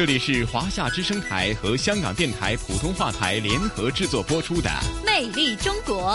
[0.00, 4.70] 这里是华夏之声台和香港电台普通话台联合制作播出的
[5.04, 6.14] 《魅力中国》。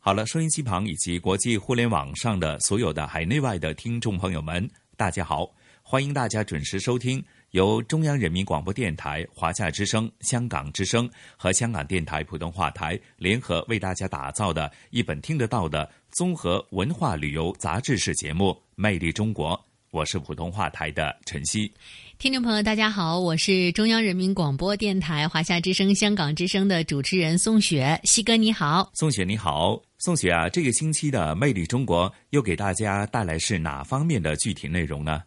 [0.00, 5.48] 好了，收音机旁以及国际互联网上的所有的海内外的听众朋友们，大家好！
[5.80, 19.56] 欢迎大家准时收听由中央人民广播电台、华夏之声、香港之声和香港电台普通话台联合为大家打造的一本听得到的综合文化旅游杂志式节目《魅力中国》。
[19.90, 21.72] 我是普通话台的晨曦，
[22.18, 35.20] 听众朋友，大家好，我是中央人民广播电台华夏之声、香港之声的主持人宋雪，西哥你好，宋雪你好，宋雪啊，这个星期的《魅力中国》又给大家带来是哪方面的具体内容呢？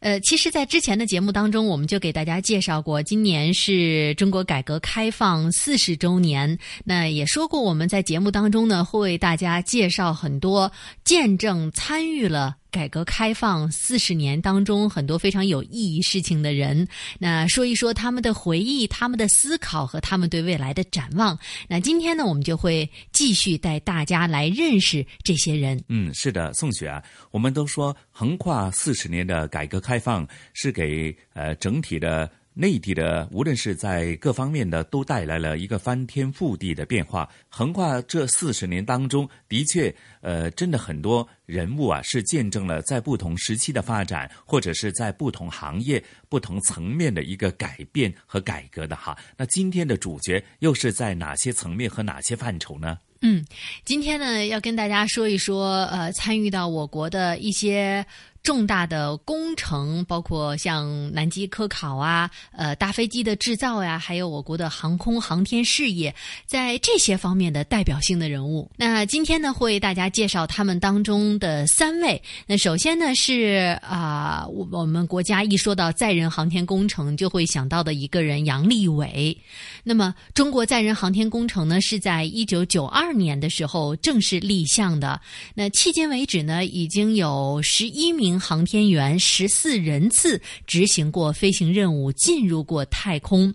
[0.00, 10.72] 呃，其实，在之前的节目当中，我们就给大家介绍过，今年是中国改革开放四十周年，那也说过，我们在节目当中呢，会为大家介绍很多
[11.04, 12.56] 见证参与了。
[12.72, 16.88] 改革开放四十年当中，很多非常有意义事情的人，
[17.18, 21.38] 那说一说他们的回忆、他们的思考和他们对未来的展望。
[21.68, 25.82] 那今天呢，我们就会继续带大家来认识这些人。
[25.88, 32.30] 嗯，是的，宋雪啊，我们都说横跨四十年的改革开放是给呃整体的。
[32.54, 37.26] 内地的，无论是在各方面的，都带来了一个翻天覆地的变化。
[37.48, 49.16] 横跨这四十年当中，的确，呃，真的很多人物啊，是见证了在不同时期的发展，或者是在不同行业、不同层面的一个改变和改革的哈。
[49.34, 52.98] 那今天的主角又是在哪些层面和哪些范畴呢？
[53.22, 53.44] 嗯，
[53.84, 58.04] 今天呢，要跟大家说一说，呃，参与到我国的一些。
[58.42, 66.12] 重大的工程，包括像南极科考啊，呃，大飞机的制造呀，还有我国的航空航天事业，
[66.44, 68.68] 在这些方面的代表性的人物。
[68.76, 72.20] 那今天呢，会为大家介绍他们当中的三位。
[72.44, 79.36] 那首先呢，是啊，我我们国家一说到载人航天工程，就会想到的一个人杨利伟。
[79.84, 85.20] 那么，中国载人航天工程呢，是在一九九二年的时候正式立项的。
[85.54, 88.31] 那迄今为止呢，已经有十一名。
[88.38, 93.52] 航天员十四人次执行过飞行任务，进入过太空，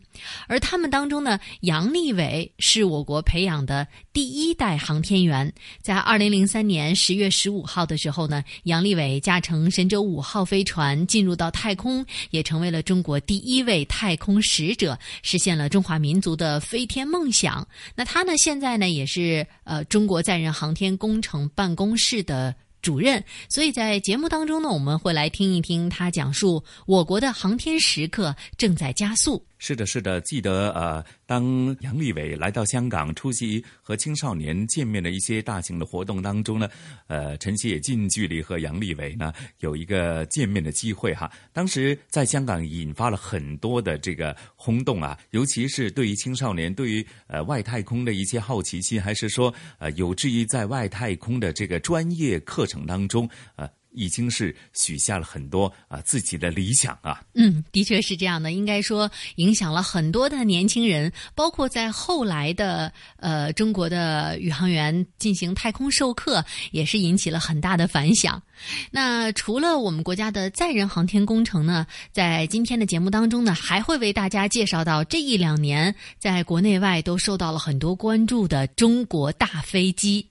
[0.47, 5.51] 而他们当中呢，杨利伟是我国培养的第一代航天员。
[5.81, 17.67] 在二零零三年十月十五号的时候呢，杨利伟驾乘神舟五号飞船进入到太空，也成为了中国第一位太空使者，实现了中华民族的飞天梦想。
[17.95, 22.55] 那他呢，现在呢，也是呃中国载人航天工程办公室的。
[22.81, 29.43] 主任，所以在节目当中呢，我们会来听一听他讲述我国的航天时刻正在加速。
[29.59, 36.69] 是的，是的，记得呃，当杨利伟来到香港出席和青少年见面的一些大型的活动当中呢，
[37.07, 41.31] 呃，陈曦也近距离和杨利伟呢有一个见面的机会哈。
[41.51, 53.67] 当时在香港引发了很多的这个轰动啊，尤其是对于青少年对于呃外太空的一些好奇心，还是说呃有志于在外太空的这个专业课程当中呃。
[53.91, 57.23] 已经是许下了很多啊自己的理想啊。
[57.33, 58.51] 嗯，的确是这样的。
[58.51, 68.41] 应该说，影响了很多的年轻人，包括在后来的呃中国的宇航员进行太空授课，也是引起了很大的反响。
[68.91, 80.27] 那除了我们国家的载人航天工程呢，在今天的节目当中呢，还会为大家介绍到这一两年在国内外都受到了很多关注的中国大飞机。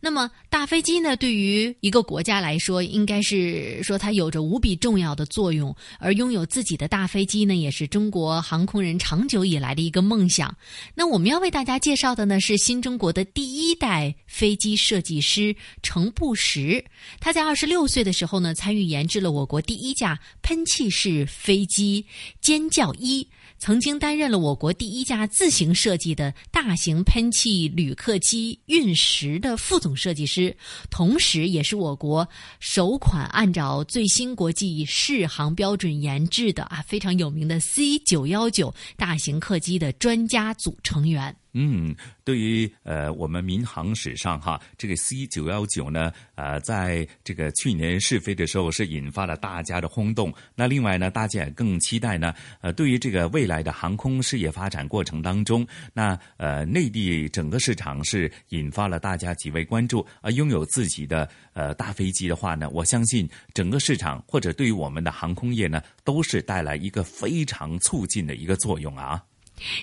[0.00, 1.16] 那么大飞机呢？
[1.16, 5.74] 对于一个国家来说，应该是说它有着无比重要的作用。
[5.98, 10.56] 而拥有自己的大飞机呢，也是中国航空人长久以来的一个梦想。
[10.94, 16.84] 那我们要为大家介绍的呢，是新中国的第一代飞机设计师程步实。
[17.18, 22.06] 他在二十六岁的时候呢，参与研制了我国第一架喷气式飞机
[22.40, 23.28] “尖叫一”。
[23.58, 30.56] 曾经担任了我国第一架自行设计的大型喷气旅客机运十的副总设计师，
[30.90, 32.26] 同时也是我国
[32.60, 41.34] 首款按照最新国际适航标准研制的啊非常有名的 C 九幺九大型客机的专家组成员。
[41.60, 50.32] 嗯，对于呃我们民航史上哈，这个 C 九幺九呢，呃，在这个去年试飞的时候是引发了大家的轰动。
[50.54, 60.06] 那另外呢，大家也更期待呢，呃，对于这个未来的航空事业发展过程当中，那呃内地整个市场是引发了大家极为关注。
[60.20, 69.20] 而拥有自己的呃大飞机的话呢，我相信整个市场或者对于我们的航空业呢，都是带来一个非常促进的一个作用啊。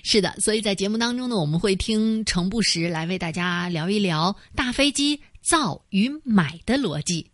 [0.04, 7.26] 是的，所以在节目当中呢，我们会听程不时来为大家聊一聊大飞机造与买的逻辑。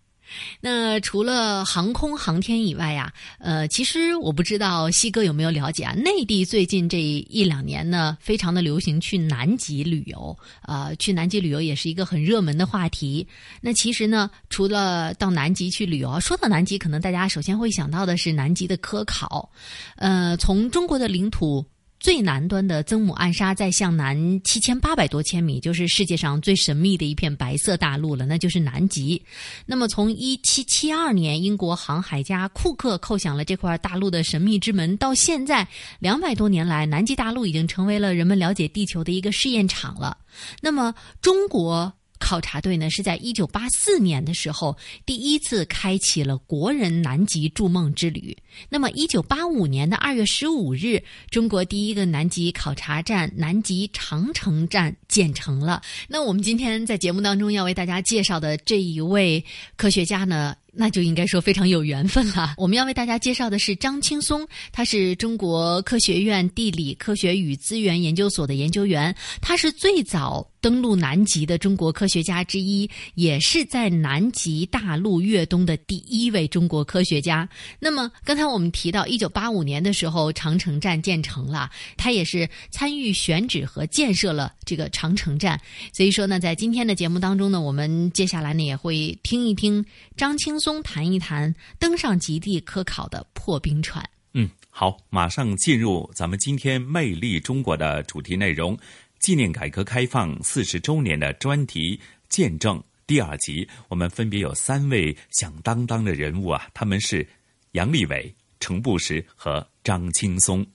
[0.62, 5.92] 那除了航空航天以外呀，呃，其实我不知道西哥有没有了解啊？
[5.94, 13.28] 内地最近这一两年呢，非常的流行去南极旅游，呃，去南极旅游也是一个很热门的话题。
[13.60, 19.52] 那其实呢，除了到南极去旅游，说到南极，可能大家首先会想到的是南极的科考，
[19.98, 21.66] 呃，从中国的领土。
[22.02, 29.22] 最南端的曾母暗沙在向南七千八百多千米，就是世界上最神秘的一片白色大陆了，那就是南极。
[29.68, 35.68] 那么，从一七七二年英国航海家库克叩响了这块大陆的神秘之门，到现在
[36.00, 40.18] 两百多年来，南极大陆已经成为了人们了解地球的一个试验场了。
[40.60, 41.94] 那么，中国。
[42.22, 48.38] 考察队呢是在一九八四年的时候第一次开启了国人南极筑梦之旅。
[48.70, 55.82] 那么一九八五年的二月十五日，中国第一个南极考察站——南极长城站建成了。
[56.08, 59.44] 那我们今天在节目当中要为大家介绍的这一位
[59.76, 60.56] 科学家呢？
[60.74, 62.54] 那就应该说非常有缘分了。
[62.58, 77.50] 我们要为大家介绍的是张青松，他是中国科学院地理科学与资源研究所的研究员，他是最早登陆南极的中国科学家之一，也是在南极大陆越冬的第一位中国科学家。
[77.80, 85.60] 那么刚才我们提到，一九八五年的时候长城站建成了，他也是参与选址和建设了这个长城站。
[85.92, 89.84] 所以说呢，在今天的节目当中呢，我们接下来呢也会听一听
[90.16, 90.61] 张青。
[90.62, 94.08] 松谈一谈登上极地科考的破冰船。
[94.34, 98.78] 嗯，好，马上进入咱们今天《魅力中国》的主题内容，
[99.20, 102.00] 纪念改革开放四十周年的专题
[102.30, 103.68] 见证第二集。
[103.90, 107.28] 我们分别有三位响当当的人物啊，他们是
[107.74, 110.66] 杨利伟、程步实和张青松。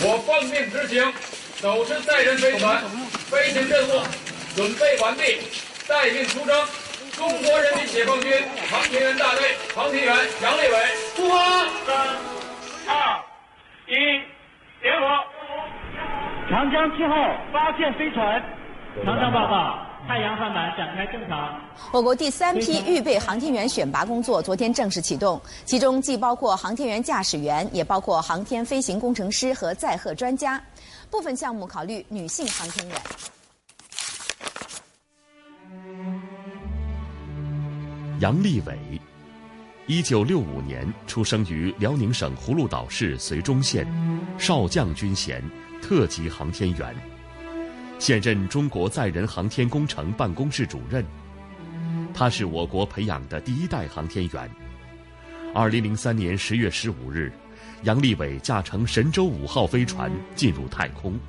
[0.00, 1.00] 我奉命执行，
[1.60, 2.82] 手持载人飞船，
[3.30, 4.02] 飞行任务
[4.56, 5.22] 准备完毕，
[5.86, 6.85] 待命出征。
[7.16, 8.30] 中国人民解放军
[8.68, 10.76] 航天员大队航天员杨利伟
[11.16, 11.64] 出发。
[11.86, 11.96] 三、
[12.86, 13.18] 二、
[13.88, 13.94] 一，
[14.82, 15.06] 点火！
[16.50, 17.14] 长江七号
[17.50, 18.38] 发现飞船，
[19.02, 21.58] 长江报告，太阳帆板展开正常。
[21.90, 30.62] 我国第三批预备航天员选拔工作昨天正式启动，其中既包括航天员驾驶员，也包括航天飞行工程师和载荷专家，
[31.10, 32.96] 部分项目考虑女性航天员。
[38.18, 38.78] 杨利伟，
[39.86, 43.86] 一九六五年出生于辽宁省葫芦岛市绥中县，
[44.38, 45.44] 少将军衔，
[45.82, 46.96] 特级航天员，
[47.98, 51.04] 现任中国载人航天工程办公室主任。
[52.14, 54.50] 他是我国培养的第一代航天员。
[55.54, 57.30] 二零零三年十月十五日，
[57.82, 61.20] 杨利伟驾乘神舟五号飞船进入太空，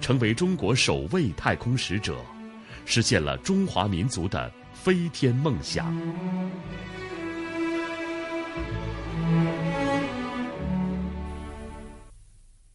[0.00, 2.16] 成为中国首位太空使者，
[2.84, 4.50] 实现了中华民族的。
[4.88, 5.94] 飞天梦想。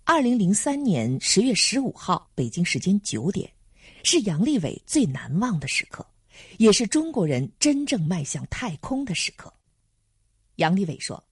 [0.03, 3.51] 二零零三年十月十五号，北京时间九点，
[4.03, 6.05] 是杨利伟最难忘的时刻，
[6.60, 9.51] 也是中国人真正迈向太空的时刻。
[10.58, 11.24] 杨利伟说：“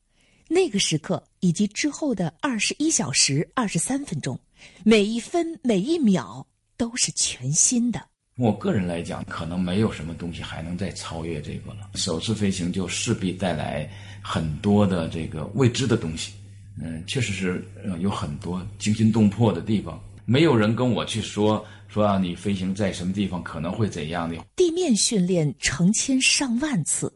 [0.49, 4.39] 那个时刻以及之后的二十一小时二十三分钟，
[4.83, 8.03] 每一分每一秒都是全新的。”
[8.37, 11.91] 我个人来讲，可能没有什么东西还能再超越这个了。
[11.95, 13.87] 首次飞行就势必带来
[14.21, 16.33] 很多的这个未知的东西，
[16.81, 17.63] 嗯，确实是
[17.99, 20.01] 有很多惊心动魄的地方。
[20.25, 24.37] 没有人跟我去说说啊，你飞行在什么地方可能会怎样的。
[24.55, 27.13] 地面训练成千上万次，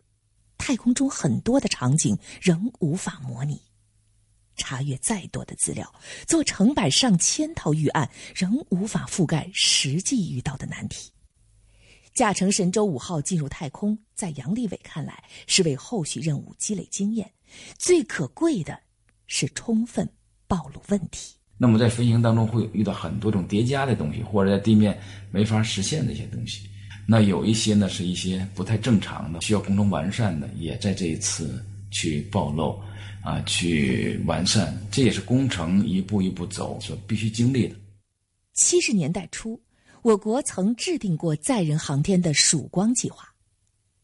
[0.57, 3.61] 太空中很多的场景仍无法模拟。
[4.55, 5.93] 查阅再多的资料，
[6.27, 11.11] 做成百上千套预案，仍无法覆盖实际遇到的难题。
[12.13, 17.29] 驾乘神舟五号进入太空，在杨利伟看来是为后续任务积累经验，
[17.77, 18.79] 最可贵的
[19.27, 20.09] 是充分
[20.47, 21.35] 暴露问题。
[21.57, 24.97] 那么在飞行当中会遇到很多种叠加的东西，或者在地面
[25.31, 26.69] 没法实现的一些东西。
[27.07, 32.81] 那有一些呢是一些不太正常的，需要工程完善的，也在这一次去暴露。
[33.25, 37.75] 啊，去完善，这也是工程一步一步走所必须经历的。
[38.53, 39.59] 七十年代初，
[40.03, 43.27] 我国曾制定过载人航天的曙光计划，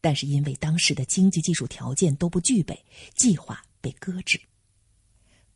[0.00, 4.40] 但是因为当时的经济技术条件都不具备，计划被搁置。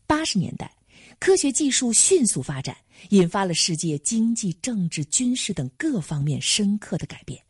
[0.06, 0.72] 八十年代，
[1.18, 2.76] 科学技术迅速发展，
[3.08, 7.42] 引发了世界经济、政治、军事等各方面深刻的改变。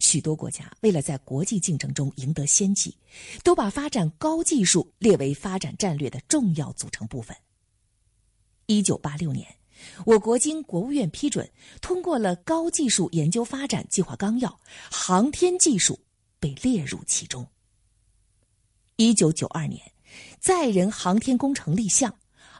[0.00, 2.96] 许多国家为了在国际竞争中赢得先机，
[3.44, 7.36] 都把发展高技术列为发展战略的重要组成部分。
[8.66, 9.46] 一九八六年，
[10.06, 11.48] 我国经国务院批准，
[11.80, 14.48] 通过了《高技术研究发展计划纲要》，
[14.90, 15.98] 航天技术
[16.38, 17.46] 被列入其中。
[18.96, 19.80] 一九九二年，
[20.38, 22.14] 载人航天工程立项，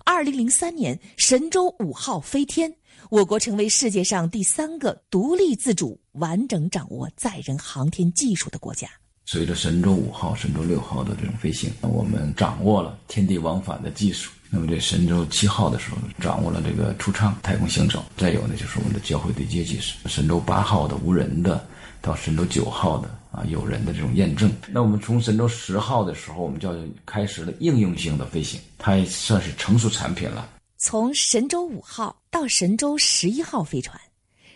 [0.04, 2.74] 二零零三年神舟五号飞天。
[3.10, 8.88] 我国成为世界上第三个独立自主、完整掌握载人航天技术的国家。
[9.26, 14.30] 随着神舟五号、神舟六号的这种飞行，我们掌握了天地往返的技术。
[14.50, 18.04] 那么这神舟七号的时候，掌握了这个出舱、太空行走。
[18.16, 19.96] 再有呢，就是我们的交会对接技术。
[20.06, 21.64] 神舟八号的无人的，
[22.00, 24.50] 到神舟九号的啊有人的这种验证。
[24.66, 26.74] 那我们从神舟十号的时候，我们就
[27.06, 30.48] 开始了应用性的飞行，它也算是成熟产品了。
[30.76, 34.00] 从神舟五号到神舟十一号飞船，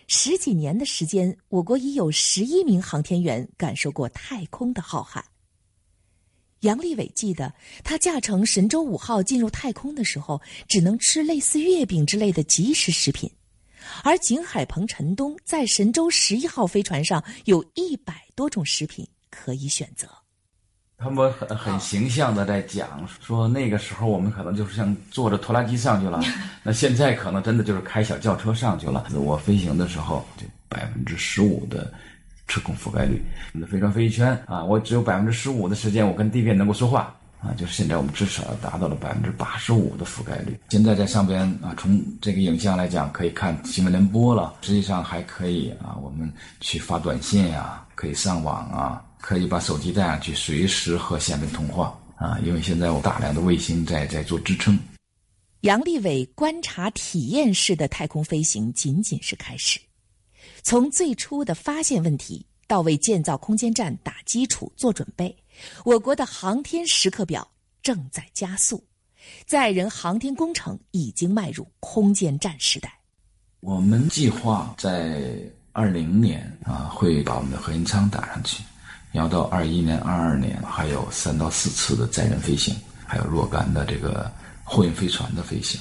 [0.06, 5.22] 十几年的时间，我国已有十一名航天员感受过太空的浩瀚。
[6.60, 13.30] 杨利伟记得，他驾乘神舟五号进入太空的时候，只能吃类似月饼之类的即食食品，
[14.02, 20.23] 而景海鹏、陈冬在神舟十一号飞船上有一百多种食品可以选择。
[21.04, 26.18] 他们很很形象的在讲说，那个时候我们可能就是像坐着拖拉机上去了，
[26.64, 29.06] 那现在可能真的就是开小轿车上去了。
[29.14, 31.92] 我飞行的时候，就百分之十五的
[32.48, 40.58] 车控覆盖率，我们的飞船飞一圈啊，我只有百分之十五的时间我跟地面能够说话啊，就是现在我们至少达到了百分之八十五的覆盖率。
[40.70, 49.03] 现在在上边啊，从这个影像来讲，可以看新闻联播了，实际上还可以啊，我们去发短信呀，可以上网啊。
[49.24, 52.38] 可以把手机带上去，随时和下面通话啊！
[52.44, 54.78] 因为现在有大量的卫星在在做支撑。
[55.62, 59.80] 杨利伟观察体验式的太空飞行仅仅是开始，
[60.62, 65.34] 从最初的发现问题到为建造空间站打基础做准备，
[65.86, 67.50] 我国的航天时刻表
[67.82, 68.84] 正在加速，
[69.46, 72.92] 载人航天工程已经迈入空间站时代。
[73.60, 75.34] 我们计划在
[75.72, 78.62] 二零年啊，会把我们的核心舱打上去。
[79.14, 82.74] 要到二一年、二二年，还有三到四次的载人飞行，
[83.06, 84.28] 还有若干的这个
[84.64, 85.80] 货运飞船的飞行。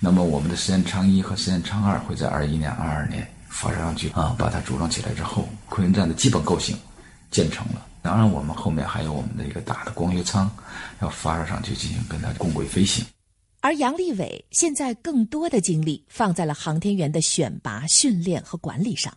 [0.00, 6.76] 那么，我们的实验舱一和实验舱二会在二一年、二二年发射上去啊，把它组装起来之后，空间站的基本构型
[7.30, 7.86] 建成了。
[8.02, 10.50] 当然，我们后面还有我们的一个大的光学舱
[11.00, 13.04] 要发射上去进行跟它共轨飞行。
[13.60, 19.16] 而杨利伟现在更多的精力放在了航天员的选拔、训练和管理上。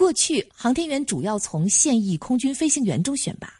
[0.00, 3.52] 过去，航天员主要从现役空军飞行员中选拔，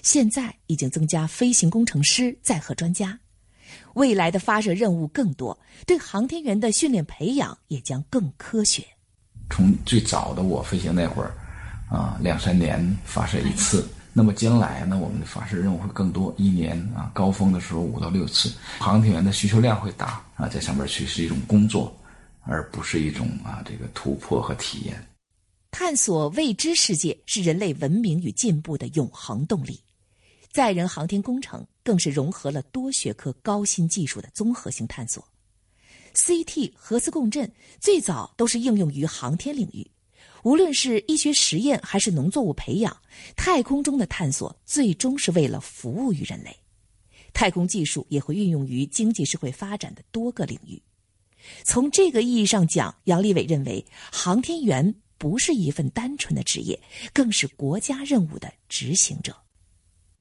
[0.00, 3.16] 现在已经增加飞行工程师、载荷专家。
[3.92, 5.56] 未来的发射任务更多，
[5.86, 8.82] 对航天员的训练培养也将更科学。
[9.50, 11.34] 从最早的我飞行那会儿，
[11.90, 18.50] 啊，两三年发射一次，那么将来呢，我们的发射任务会更多，一年啊，高峰的时候五到六次。
[18.78, 21.94] 航天员的需求量会大啊，在上面去是一种工作，
[22.44, 25.06] 而不是一种啊这个突破和体验。
[25.72, 29.80] 探索未知世界是人类文明与进步的永恒动力，
[30.52, 35.26] 载人航天工程更是融合了多学科高新技术的综合性探索。
[36.14, 37.50] CT 核磁共振
[37.80, 39.90] 最早都是应用于航天领域，
[40.42, 42.94] 无论是医学实验还是农作物培养，
[43.34, 46.54] 太空中的探索最终是为了服务于人类。
[47.32, 50.80] 太空技术也会运用于经济社会发展的多个领域。
[51.64, 54.94] 从这个意义上讲，杨利伟认为航天员。
[55.22, 56.76] 不是一份单纯的职业，
[57.12, 59.32] 更是国家任务的执行者。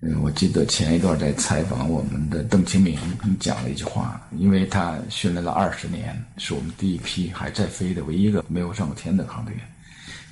[0.02, 9.66] 嗯，我记得前一段在采访我们的邓清明他讲了一句话，因为他训练了二十年，是我们第一批还在飞的唯一一个没有上过天的航天员。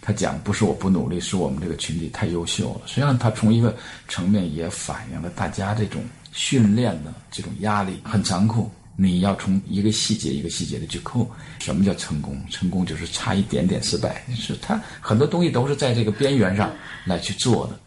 [0.01, 2.81] 他讲不是我不努力，是我们这个群体太优秀了。
[2.85, 3.75] 实际上，他从一个
[4.07, 8.69] 层面也反映了大家这种训练的这种压力很残酷。
[9.01, 11.25] 你要从一个细节一个细节的去扣，
[11.59, 12.37] 什么叫成功？
[12.49, 16.69] 成功就是差一点点失败，是他很多东西都是在这个边缘上
[17.05, 17.79] 来去做的。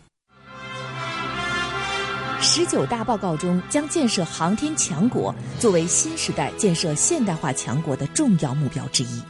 [2.41, 9.23] 十九大报告中将建设航天强国作为新时代建设现代化强国的重要目标之一。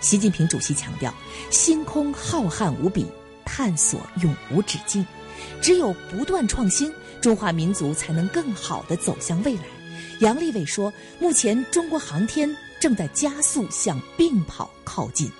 [0.00, 1.12] 习近平主席强调，
[1.50, 3.04] 星空浩瀚无比，
[3.44, 5.04] 探索永无止境，
[5.60, 9.64] 只有不断创新，中华民族才能更好的走向未来。
[10.20, 12.48] 杨利伟说：“目前中国航天
[12.80, 15.30] 正在加速向并跑靠近。”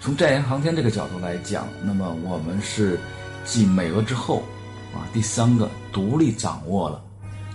[0.00, 2.98] 从载人航天这个角度来讲，那么我们是
[3.44, 4.44] 继美俄之后
[4.94, 7.02] 啊第三个独立掌握了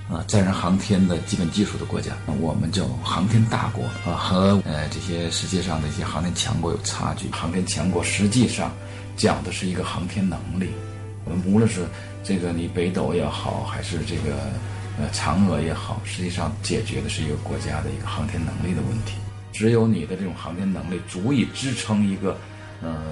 [0.10, 2.12] 啊载人航天的基本技术的国家。
[2.42, 7.30] 我们叫航天大国啊，和呃这些世界上的一些航天强国有差距。
[7.30, 8.74] 航天强国实际上
[9.16, 10.70] 讲的是一个航天能力。
[11.25, 11.86] 我们无论是
[12.22, 14.52] 这个你北斗也好，还是这个
[15.00, 19.13] 呃嫦娥也好，实际上解决的是一个国家的一个航天能力的问题。
[19.51, 22.38] 只有你的这种航天能力足以支撑一个
[22.81, 23.03] 呃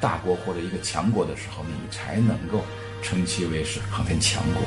[0.00, 2.64] 大国或者一个强国的时候，你才能够
[3.02, 4.62] 称其为是航天强国。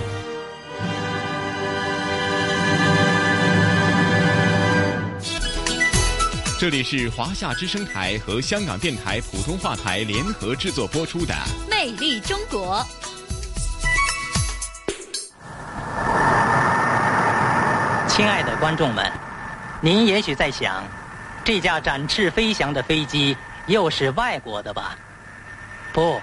[6.59, 11.33] 这里是华夏之声台和香港电台普通话台联合制作播出的
[11.69, 12.85] 《魅力中国》。
[18.13, 19.09] 亲爱的观众们，
[19.79, 20.83] 您也许在想，
[21.45, 23.35] 这架展翅飞翔的飞机
[23.67, 24.97] 又是外国的吧？
[25.93, 26.19] 不，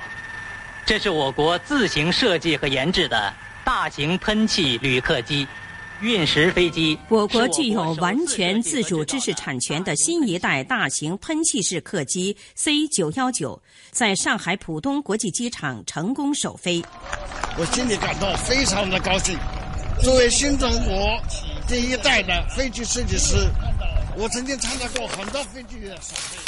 [0.84, 3.32] 这是我国自行设计和研制的
[3.64, 5.48] 大型喷气旅客机。
[6.00, 16.84] 运十飞机，我国具有完全自主知识产权的新一代大型喷气式客机 C 九幺九，在上海浦东国际机场成功首飞。
[17.56, 19.36] 我心里感到非常的高兴。
[20.00, 21.20] 作为新中国
[21.68, 23.36] 第一代的飞机设计师，
[24.16, 26.38] 我曾经参加过很多飞机的首飞。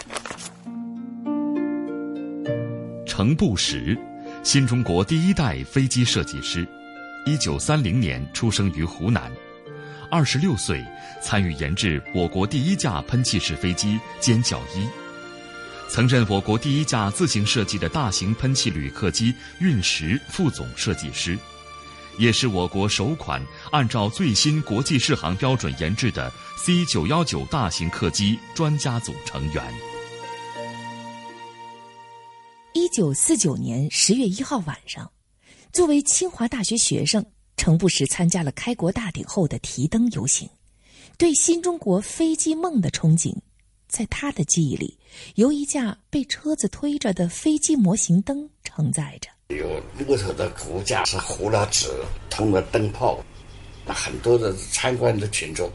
[3.06, 3.98] 程步实，
[4.42, 6.66] 新中国第一代飞机设计师。
[7.26, 9.30] 一九三零年出生于湖南，
[10.10, 10.82] 二十六岁
[11.20, 14.88] 参与研制我国第一架喷气式飞机“歼教一”，
[15.86, 21.38] 曾任我国第一架自行设计的大型喷气旅客机“运十”副总设计师，
[22.20, 29.74] 也是我国首款按照最新国际适航标准研制的 C 九幺九大型客机专家组成员。
[32.74, 35.10] 一九四九年十月一号晚上。
[35.72, 37.24] 作为清华大学学生，
[37.56, 40.46] 程不时参加了开国大典后的提灯游行，
[41.16, 43.34] 对新中国飞机梦的憧憬，
[43.88, 44.98] 在他的记忆里，
[45.36, 49.30] 由一架被车子推着的飞机模型灯承载着。
[49.50, 51.88] 有木头的骨架，是糊了纸，
[52.30, 53.22] 通了灯泡，
[53.84, 55.70] 那很多的参观的群众，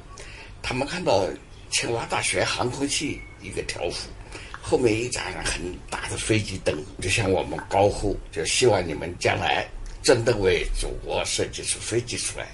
[0.62, 1.28] 他们看到
[1.70, 4.10] 清华大学航空系一个条幅，
[4.62, 9.68] 后面一盏很大的飞机灯，就向我们高呼，就希望你们将来。
[10.04, 12.48] 真的为祖国设计出飞机出来，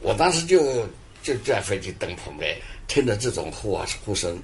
[0.00, 0.84] 我当时就
[1.22, 4.36] 就在飞机灯旁边听着这种呼啊呼声，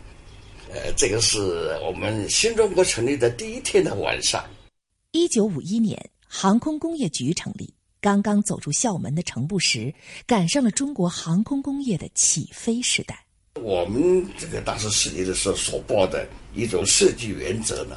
[0.73, 4.45] 呃，这个是我们新中国成立的第一天的晚上。
[5.17, 5.99] 一九五一年，
[6.29, 9.93] 航空工业局成立，刚刚走出校门的程步时
[10.27, 13.25] 赶上了中国航空工业的起飞时代。
[13.55, 17.97] 我们这个当时设计的时候所报的一种设计原则呢，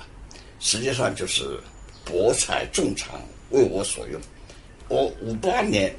[0.62, 1.60] 实际上就是
[2.06, 3.22] 博采众长。
[3.50, 4.22] 为我所用，
[4.88, 5.94] 我五八年，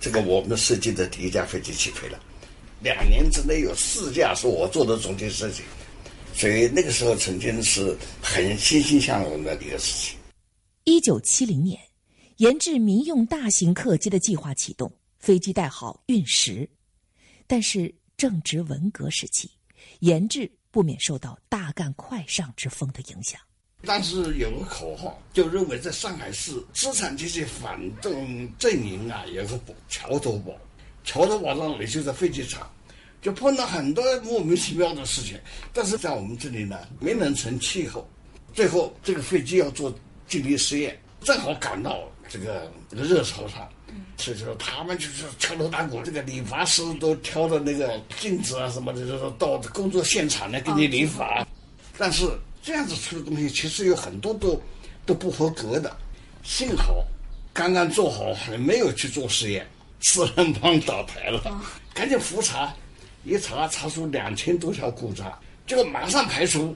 [0.00, 2.18] 这个我们设计的第一架飞机起飞了，
[2.80, 5.62] 两年之内有四架是我做的总体设计，
[6.34, 10.16] 所以那个时候曾经是很欣欣向荣的一个事情。
[10.84, 11.78] 一九七零年，
[12.38, 16.68] 研制民用大型客机的计划启动，飞机代号运十，
[17.46, 19.48] 但是正值文革时期，
[20.00, 23.40] 研制不免受到大干快上之风的影响。
[23.84, 30.52] 当时有个口号，就认为在上海市资产阶级反动阵营啊，有个桥头堡，
[31.04, 32.68] 桥头堡上也就在飞机场，
[33.20, 35.38] 就碰到很多莫名其妙的事情。
[35.72, 38.04] 但是在我们这里呢，没能成气候。
[38.52, 39.94] 最后这个飞机要做
[40.32, 43.68] 静力试验，正好赶到这个热潮上，
[44.16, 51.46] 所以说他们就是敲锣打鼓，这个理发师都挑着那个镜子啊什么的，就是到工作现场来给你理发。
[51.98, 52.26] 但是。
[52.64, 54.62] 这样子出的东西其实有很多都
[55.04, 55.96] 都不合格的，
[56.44, 57.04] 幸好
[57.52, 59.66] 刚刚做好，还没有去做实验，
[60.00, 61.60] 四人帮倒台了，
[61.92, 62.72] 赶紧复查，
[63.24, 66.72] 一查查出两千多条故障，就马上排除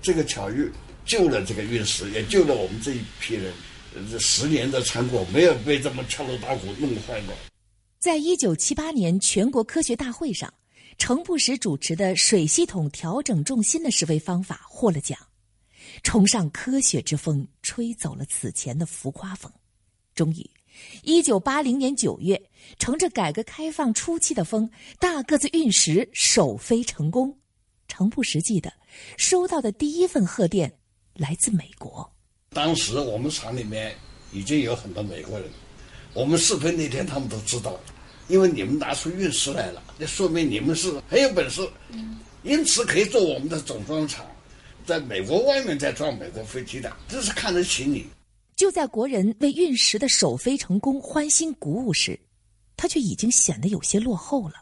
[0.00, 0.70] 这个巧遇，
[1.08, 3.52] 救了这个运十，也救了我们这一批人，
[4.08, 7.34] 这十年的成果没有被这么敲锣打鼓弄坏过。
[7.98, 10.54] 在一九七八年全国科学大会上。
[10.96, 15.16] 程不时主持的水系统调整重心的示威方法获了奖，
[16.02, 19.48] 崇尚科学之风吹走了此前的浮夸风。
[20.12, 20.50] 终于，
[21.04, 24.68] 一九八零年九月，乘着改革开放初期的风，
[24.98, 27.38] 大个子运十首飞成功。
[27.86, 28.72] 程不时记得，
[29.16, 30.80] 收到的第一份贺电
[31.18, 32.10] 来自美国。
[32.50, 33.94] 当时我们厂里面
[34.32, 35.46] 已经有很多美国人，
[36.14, 37.78] 我们试飞那天他们都知道。
[38.28, 41.66] 因为你们拿出运十来了，那说明你们是很有本事，
[42.42, 44.24] 因此可以做我们的总装厂。
[44.84, 48.06] 在美国外面再装美国飞机的，这是看得起你。
[48.54, 52.20] 就在国人为运十的首飞成功欢欣鼓舞时，
[52.76, 54.56] 他却已经显得有些落后了。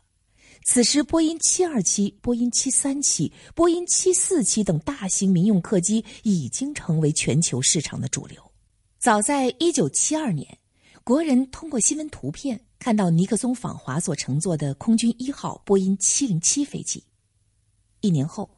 [0.68, 8.42] 此时，波音727、波音737、波音747等大型民用客机已经成为全球市场的主流。
[8.98, 10.59] 早在1972年，
[11.05, 17.02] 国人通过新闻图片看到尼克松访华所乘坐的空军一号波音707飞机。
[18.00, 18.50] 一年后，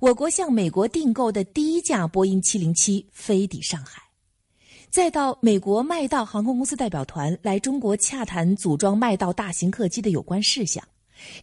[0.00, 4.02] 我国向美国订购的第一架波音707飞抵上海。
[4.90, 10.86] 再到美国麦道航空公司代表团来中国洽谈组装麦道大型客机的有关事项，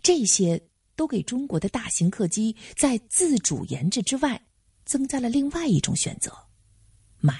[0.02, 0.62] 这些
[0.96, 4.42] 都给中国的大型客机在自主研制之外，
[4.86, 6.32] 增加了另外一种选择：
[7.20, 7.36] 买。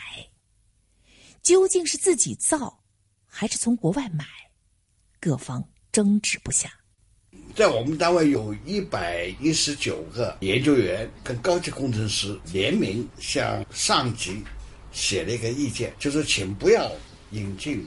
[1.42, 2.84] 究竟是自己造，
[3.26, 4.26] 还是从国外买？
[5.20, 6.72] 各方争执不下。
[7.56, 14.44] 在我们单位有一百一十九个研究员跟高级工程师联名向上级。
[14.92, 16.92] 写了一个意见，就是请不要
[17.30, 17.86] 引进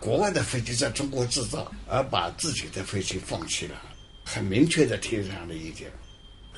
[0.00, 3.80] 国外的飞机在中国制造，而把自己的飞机放弃了，
[4.24, 5.90] 很明确的提这样的意见。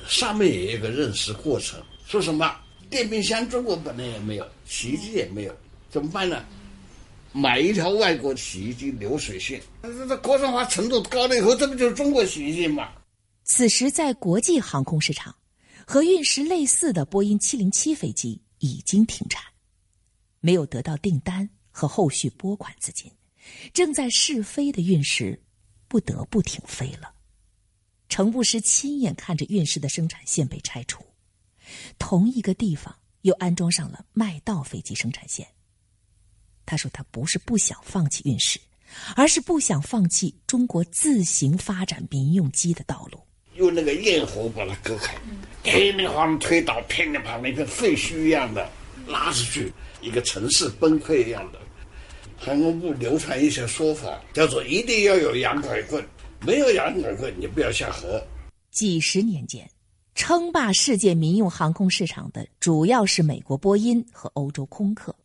[0.07, 2.55] 上面也有个认识过程，说什么
[2.89, 5.55] 电冰箱中国本来也没有，洗衣机也没有，
[5.89, 6.43] 怎么办呢？
[7.31, 12.89] 买一条外国洗衣机流水线，这这国产化程度高了以后，这不就是中国洗衣机吗？
[13.43, 15.35] 此时，在国际航空市场，
[15.85, 19.43] 和运十类似的波音七零七飞机已经停产。
[20.39, 23.11] 没有得到订单和后续拨款资金，
[23.73, 25.41] 正在试飞的运石
[25.87, 27.13] 不得不停飞了。
[28.09, 31.03] 程步石亲眼看着运石的生产线被拆除，
[31.97, 35.47] 同一个地方又安装上了麦道飞机生产线。
[36.65, 38.59] 他说：“他不是不想放弃运石，
[39.15, 43.19] 而是不想放弃中国自行发展民用机的道路。
[43.55, 45.15] 用那个焰火把它割开，
[45.63, 48.69] 噼里啪啦推倒，噼里啪啦一片废墟一样的
[49.07, 51.59] 拉出去。”一个城市崩溃一样的，
[52.43, 56.05] 航空部流传一些说法，叫做一定要有洋拐棍，
[56.45, 58.21] 没有洋拐棍你不要下河。
[58.69, 59.65] 几十年间，
[60.13, 65.15] 称霸世界民用航空市场的主要是美国波音和欧洲空客，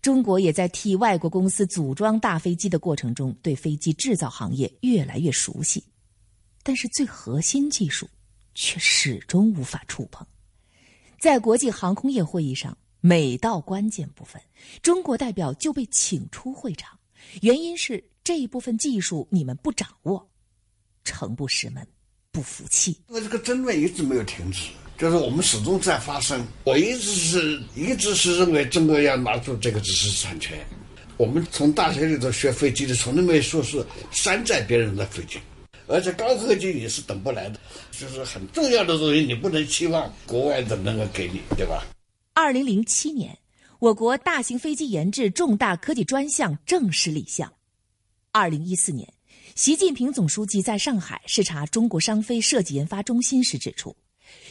[0.00, 5.82] 中国也在替外国公司组装大飞机的过程中，对飞机制造行业越来越熟悉，
[6.62, 8.08] 但是最核心技术
[8.54, 10.24] 却始终无法触碰。
[11.18, 12.78] 在国际航空业会议上。
[13.00, 14.40] 每到关键部分，
[14.82, 16.98] 中国代表就被请出会场，
[17.42, 20.28] 原因是这一部分技术你们不掌握。
[21.04, 21.86] 程部师们
[22.30, 26.44] 不服气，因为这个争论一直没有停止，就是我们始终在发生。
[26.64, 30.58] 我一直是一直是认为中国要拿出这个知识产权。
[31.16, 35.38] 我们从大学里头学飞机的，从来没说是山寨别人的飞机，
[35.86, 37.58] 而且高科技你是等不来的，
[37.90, 41.82] 就是很重要的东西，你不能期望国外的能够给你，对吧？
[42.40, 43.36] 二零零七年，
[43.80, 47.52] 我国大型飞机研制重大科技专项正式立项。
[48.30, 49.12] 二零一四年，
[49.56, 53.96] 习近平总书记在上海视察中国商飞设计研发中心时指出，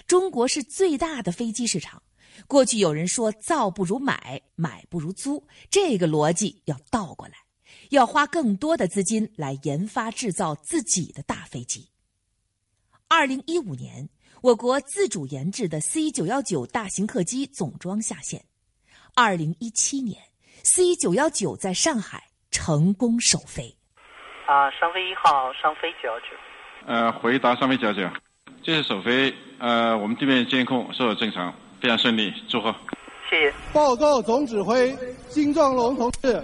[0.06, 2.04] 中国是最大的飞机市场。
[2.46, 7.36] 过去有人说“造不如买，买不如租”，这个逻辑要倒过来，
[7.92, 11.88] 要花更多的资金来研发制造自己的大飞机。
[13.08, 14.10] 二零一五年。
[14.42, 18.40] 我国自主研制的 C 九幺九大型客机总装下线。
[19.16, 20.22] 二零一七年
[20.64, 23.76] ，C 九幺九在上海成功首飞。
[24.46, 26.26] 啊，商飞一号，商飞九幺九。
[26.86, 28.08] 呃，回答商飞九幺九，
[28.62, 32.74] 这次首飞，呃，我们地面监控是否正常，非常顺利，祝贺。
[33.30, 33.54] 谢谢。
[33.74, 34.96] 报告总指挥
[35.30, 36.42] 金壮龙同志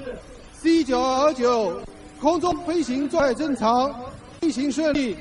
[0.51, 1.79] ，C 九幺九
[2.19, 3.93] 空中飞行状态正常，
[4.41, 5.15] 飞行顺利。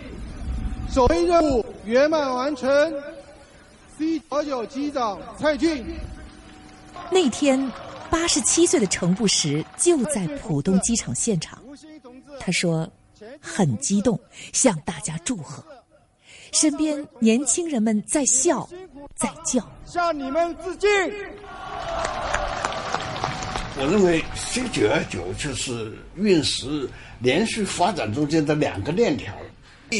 [0.91, 2.92] 首飞任务圆满完成。
[3.99, 5.85] C 九九机长蔡俊。
[7.11, 7.71] 那天，
[8.11, 11.59] 八十七岁的程步时就在浦东机场现场。
[12.40, 12.90] 他说
[13.40, 14.18] ：“很激动，
[14.53, 15.64] 向大家祝贺。”
[16.53, 18.68] 身边年轻人们在笑，
[19.14, 20.88] 在叫，向你们致敬。
[23.79, 26.88] 我认为 C 九二九就是运十
[27.21, 29.33] 连续发展中间的两个链条。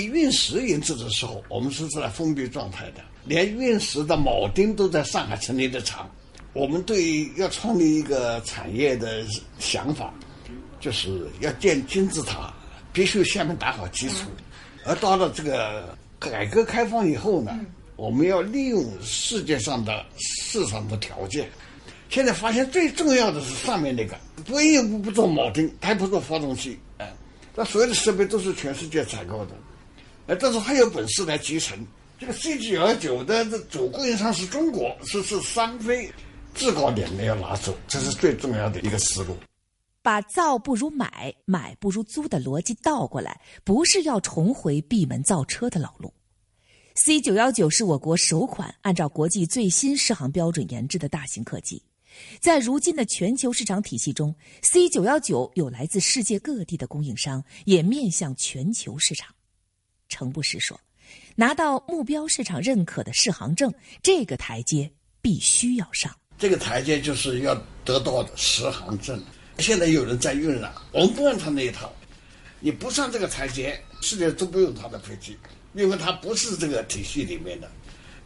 [0.01, 6.11] 运石研制的时候，我们是在封闭状态的，连运石的铆钉都在上海成立的厂。
[6.53, 9.25] 我们对要创立一个产业的
[9.59, 10.13] 想法，
[10.81, 12.53] 就是要建金字塔，
[12.93, 14.29] 必须下面打好基础。
[14.85, 17.59] 而到了这个改革开放以后呢，
[17.97, 21.49] 我们要利用世界上的市场的条件。
[22.11, 27.11] 现在发现最重要的是上面那个，波音不不做铆钉，它不做发动机，哎，
[27.55, 29.53] 那所有的设备都是全世界采购的。
[30.29, 31.77] 哎，但是他有本事来集成，
[32.19, 36.11] 这个 C 九幺九的这主供应商是中国，是是三飞，
[36.55, 39.37] 制高点没有拿走，这是最重要的一个思路。
[40.01, 46.13] 把造不如买，买不如租的逻辑倒过来，不是要重回闭门造车的老路。
[46.95, 51.83] C 九幺九是我国首款按照国际最新适航标准研制的大型客机，
[52.41, 59.35] 在如今的全球市场体系中，C 九幺九有来自世界各地的供应商，也面向全球市场。
[60.13, 60.79] 程不时说
[61.35, 63.73] ：“拿到目标市场认可的适航证，
[64.03, 64.91] 这个台阶
[65.23, 66.15] 必须要上。
[66.39, 69.21] 这个台阶就是要得到的适航证。
[69.59, 71.93] 现在有人在用了，我们不用他那一套。
[72.61, 75.37] 你不上这个台阶，世界都不用他的飞机，
[75.75, 77.71] 因为他不是这个体系里面的。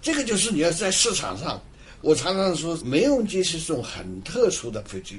[0.03, 1.63] 这个就是你要在市场上。
[2.03, 5.19] 我常常说，民用机是一种很特殊的飞机，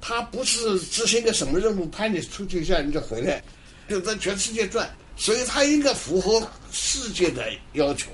[0.00, 3.42] 它不是执行个什么任务，派你出去一下你就回来，
[3.88, 4.90] 就在全世界转。
[5.16, 8.10] 所以它应该符合世界的要求。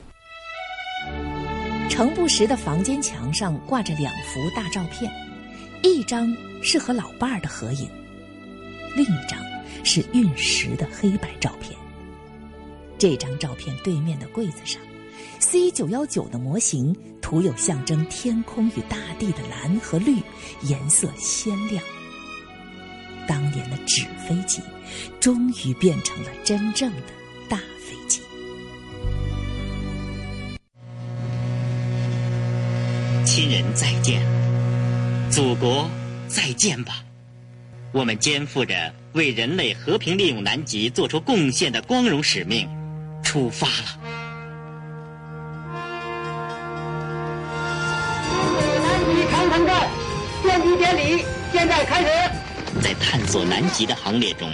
[1.88, 5.12] 程不时的房间墙上挂着两幅大照片，
[5.82, 7.90] 一张是和老伴儿的合影，
[8.94, 9.38] 另一张
[9.84, 11.74] 是运石的黑白照片。
[12.96, 14.80] 这张照片对面的柜子上
[15.40, 20.16] ，C 九幺九的模型涂有象征天空与大地的蓝和绿，
[20.62, 21.82] 颜色鲜亮。
[23.26, 24.60] 当年的纸飞机，
[25.20, 27.06] 终于变成了真正的
[27.48, 28.22] 大飞机。
[33.24, 34.22] 亲人再见，
[35.30, 35.88] 祖国
[36.26, 37.04] 再见吧！
[37.92, 42.68] 我们肩负着为人类和平利用南极做出贡献的光荣使命，
[43.22, 43.98] 出发了。
[48.80, 49.88] 南极长城站
[50.44, 52.08] 奠基典礼现在开始。
[52.80, 54.48] 在探索南极的行列中，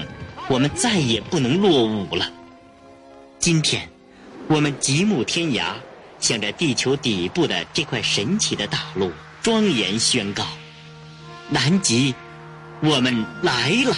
[0.49, 2.31] 我们再也不能落伍了。
[3.39, 3.89] 今天，
[4.49, 5.75] 我们极目天涯，
[6.21, 9.11] 向着地球底部的这块神奇的大陆，
[9.43, 10.45] 庄严宣告：
[11.51, 12.15] 南极，
[12.81, 13.97] 我们来了！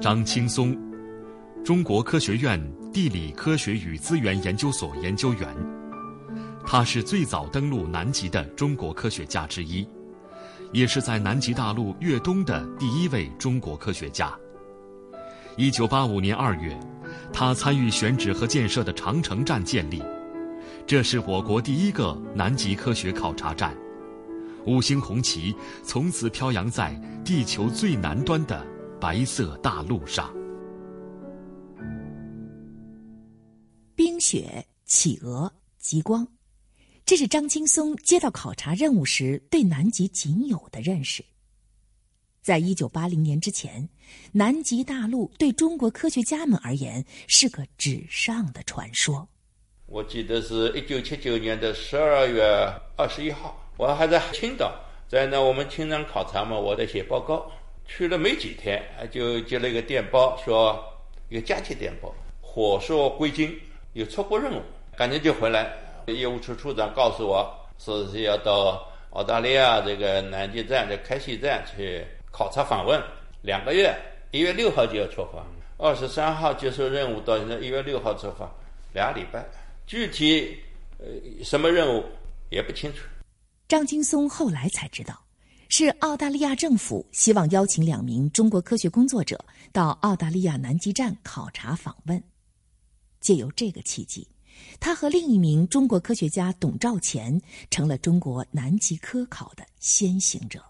[0.00, 0.74] 张青松，
[1.68, 2.58] 中国科学院
[2.94, 5.54] 地理科学与资源研究所研究员，
[6.64, 9.86] 他是最早登陆南极的中国科学家之一，
[10.72, 14.34] 也是在南极大陆越冬的第一位中国科学家。
[15.58, 16.74] 一九八五年二月，
[17.34, 20.02] 他参与选址和建设的长城站建立，
[20.86, 23.76] 这是我国第一个南极科学考察站，
[24.64, 28.66] 五星红旗从此飘扬在地球最南端的。
[29.00, 30.28] 白色大陆上，
[33.98, 36.24] 冰雪、企鹅、极光，
[37.04, 41.24] 这是张青松接到考察任务时对南极仅有的认识。
[42.40, 43.88] 在一九八零年之前，
[44.30, 49.28] 南极大陆对中国科学家们而言是个纸上的传说。
[49.86, 52.44] 我记得是一九七九年的十二月
[52.96, 54.72] 二十一号，我还在青岛，
[55.08, 57.50] 在那我们青藏考察嘛，我在写报告。
[57.84, 58.80] 去了没几天，
[59.10, 60.80] 就接了一个电报，说
[61.28, 63.52] 一个加急电报，火速归京，
[63.98, 64.62] 有出国任务，
[64.96, 65.76] 赶紧就回来。
[66.06, 73.02] 业务处处长告诉我，说是要到澳大利亚这个南极站的开西站去考察访问，
[73.42, 73.92] 两个月，
[74.30, 75.44] 一月六号就要出发，
[75.78, 78.48] 二十三号接受任务，到现在一月六号出发，
[78.94, 79.44] 俩礼拜，
[79.84, 80.56] 具体
[80.98, 81.06] 呃
[81.42, 82.04] 什么任务
[82.50, 83.00] 也不清楚。
[83.66, 85.20] 张金松后来才知道。
[85.70, 89.38] 是澳大利亚政府希望邀请两名中国科学工作者
[89.70, 92.22] 到澳大利亚南极站考察访问，
[93.20, 94.26] 借由这个契机，
[94.80, 100.60] 他和另一名中国科学家董兆乾成了中国南极科考的先行者。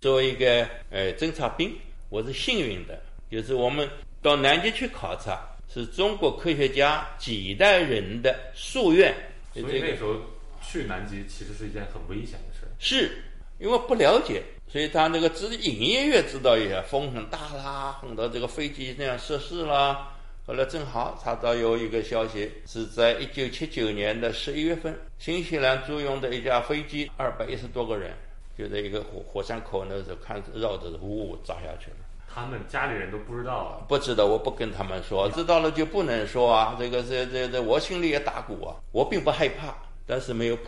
[0.00, 1.74] 作为一个呃侦察兵，
[2.08, 3.88] 我是幸运的，就是我们
[4.22, 5.40] 到南极去考察，
[5.72, 9.14] 是中国科学家几代人的夙愿。
[9.52, 10.14] 所以那时候
[10.62, 12.66] 去南极其实是一件很危险的事。
[12.78, 13.22] 是。
[13.60, 20.16] 因为不了解，所以他那个只隐隐约约知道一下风很大啦，很多这个飞机那样失事啦。
[20.48, 28.16] 后来正好查到有一个消息，是在一九七九年的十一月份，新西兰租用的一架飞机，二百一十多个人，
[28.56, 31.96] 就在一个火火山口那时候看绕着呜呜砸下去了。
[32.26, 36.74] 他们家里人都不知道啊，不知道，我不跟他们说，知道了就不能说啊。
[36.78, 40.62] 这个这这这，我心里也打鼓啊，我并不害怕，但是没有谱。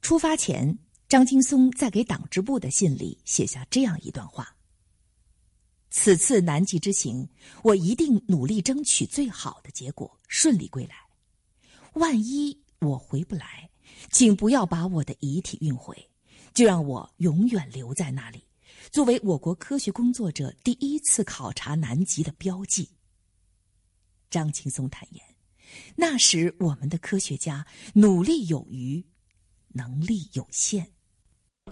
[0.00, 0.74] 出发前。
[1.08, 4.48] 张青松在给党支部的信里写下这样一段话
[5.98, 7.26] ：“此次南极之行，
[7.62, 10.94] 我一定努力争取最好的结果，顺利归来。
[11.94, 13.70] 万一我回不来，
[14.12, 16.10] 请不要把我的遗体运回，
[16.52, 18.44] 就让我永远留在那里，
[18.92, 22.90] 作为我国科学工作者第一次考察南极的标记。
[24.28, 25.24] 张青松坦言，
[25.96, 29.02] 那时我们的科学家努力有余，
[29.68, 30.92] 能力有限。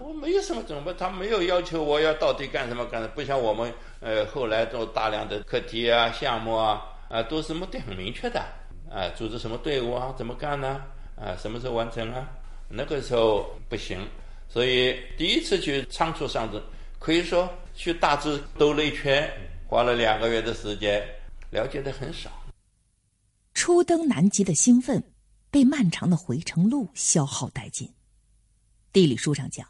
[0.01, 8.41] 我没有什么准备，他没有要求我要到底干什么干什么，不像我们呃后来做大量的课题啊、项目啊啊，都是目的很明确的
[8.91, 10.83] 啊，组织什么队伍啊，怎么干呢？
[11.15, 12.29] 啊，什么时候完成啊？
[12.69, 14.05] 那个时候不行，
[14.49, 16.61] 所以第一次去仓促上阵，
[16.99, 19.31] 可以说去大致兜了一圈，
[19.65, 21.01] 花了两个月的时间，
[21.51, 22.29] 了解的很少。
[23.53, 25.01] 初登南极的兴奋，
[25.49, 27.89] 被漫长的回程路消耗殆尽。
[28.91, 29.65] 地理书上讲。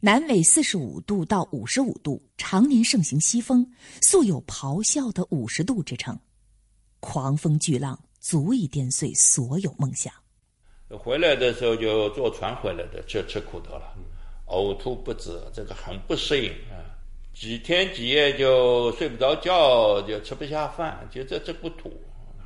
[0.00, 3.66] 南纬四十五度到五十五度，常年盛行西风，
[4.02, 6.16] 素有“咆哮的五十度”之称。
[7.00, 10.12] 狂风巨浪足以颠碎所有梦想。
[10.90, 13.94] 回来的时候就坐船回来的，就吃苦头了，
[14.48, 16.76] 呕吐不止，这个很不适应啊！
[17.34, 21.90] 几天几夜就睡不着觉，就吃不下饭，就在这不吐，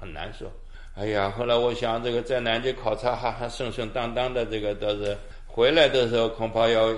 [0.01, 0.51] 很难受。
[0.95, 5.19] 哎呀，后来我想，这个在南极考察还还顺顺当当的，这个倒是。
[5.53, 6.95] 回来的时候恐怕要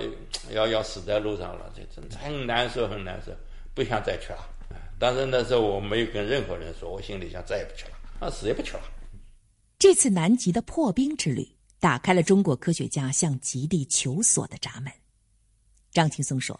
[0.51, 3.31] 要要死在路上了，这真的很难受，很难受，
[3.73, 4.49] 不想再去了。
[4.99, 8.83] 但是那时候我没有跟任何人说，我心里想再也不去了，啊，死也不去了。
[9.79, 11.45] 这次南极的破冰之旅，
[11.79, 14.91] 打开了中国科学家向极地求索的闸门。
[15.91, 16.57] 张青松说：“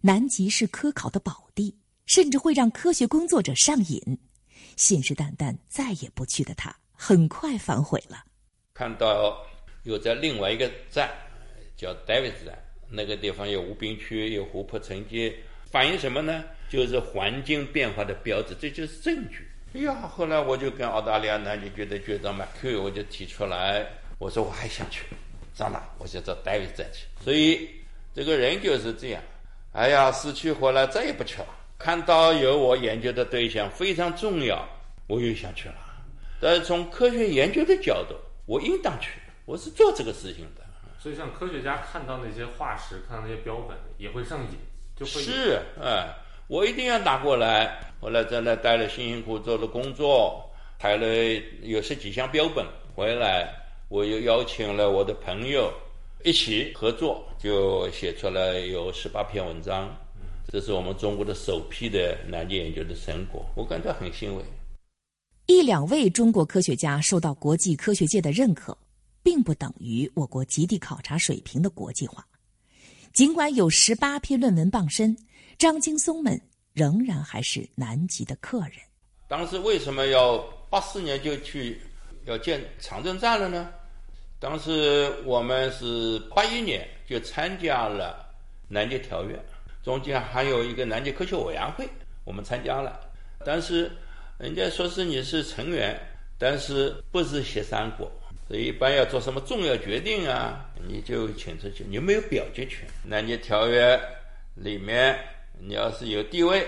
[0.00, 4.18] 南极是科考的宝地，甚至会让科学工作者上瘾。
[4.74, 8.24] 信誓旦旦再也不去的他，很快反悔了。
[8.74, 9.36] 看到
[9.84, 11.10] 有在另外一个站。”
[11.76, 12.56] 叫戴维斯站，
[12.88, 15.34] 那个地方有无冰区，有湖泊沉积，
[15.70, 16.44] 反映什么呢？
[16.68, 19.46] 就是环境变化的标志，这就是证据。
[19.74, 23.86] 哎呀，后来我就跟澳大利亚南极局的局长马克，我就提出来，
[24.18, 25.04] 我说我还想去，
[25.54, 25.82] 上哪？
[25.98, 27.06] 我就到戴维斯站去。
[27.22, 27.68] 所以
[28.14, 29.22] 这个人就是这样，
[29.72, 31.46] 哎呀，死去活来，再也不去了。
[31.78, 34.66] 看到有我研究的对象非常重要，
[35.06, 35.74] 我又想去了。
[36.40, 39.10] 但是从科学研究的角度，我应当去，
[39.44, 40.65] 我是做这个事情的。
[40.98, 44.58] 所以，像科学家看到那些化石，看到那些标本，也会上瘾，
[44.96, 46.12] 就会是哎，
[46.48, 47.92] 我一定要拿过来。
[48.00, 51.06] 后来在那待了，辛辛苦苦做了工作，抬了
[51.62, 53.48] 有十几箱标本回来，
[53.88, 55.72] 我又邀请了我的朋友
[56.24, 59.94] 一起合作，就写出来有十八篇文章。
[60.48, 64.42] 这是我们中国的首批的南极研究的成果，我感到很欣慰。
[65.46, 68.76] 一两位中国科学家受到国际科学界的认可。
[69.26, 72.24] 并不等于我国极地考察水平的国际化。
[73.12, 75.16] 尽管有十八篇论文傍身，
[75.58, 76.40] 张青松们
[76.72, 78.74] 仍然还是南极的客人。
[79.26, 80.38] 当时为什么要
[80.70, 81.80] 八四年就去
[82.24, 83.68] 要建长征站了呢？
[84.38, 88.32] 当时我们是八一年就参加了
[88.68, 89.36] 南极条约，
[89.82, 91.88] 中间还有一个南极科学委员会，
[92.22, 93.00] 我们参加了。
[93.44, 93.90] 但是
[94.38, 96.00] 人家说是你是成员，
[96.38, 98.08] 但是不是协商国。
[98.48, 102.86] 所以，一般要做什么重要决定啊，你就请出去，你没有表决权。
[103.04, 104.00] 南极条约
[104.54, 105.18] 里面，
[105.58, 106.64] 你要是有地位，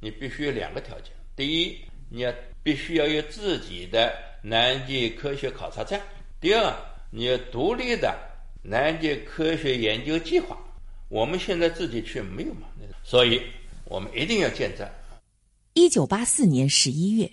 [0.00, 1.78] 你必须有两个条件：第一，
[2.10, 6.00] 你要必须要有自己的南极科学考察站；
[6.40, 6.74] 第二，
[7.10, 8.18] 你要独立的
[8.62, 10.58] 南极科学研究计划。
[11.08, 12.66] 我们现在自己去没有嘛？
[13.04, 13.40] 所以
[13.84, 14.90] 我们一定要建站。
[15.74, 17.30] 一九八四年十一月。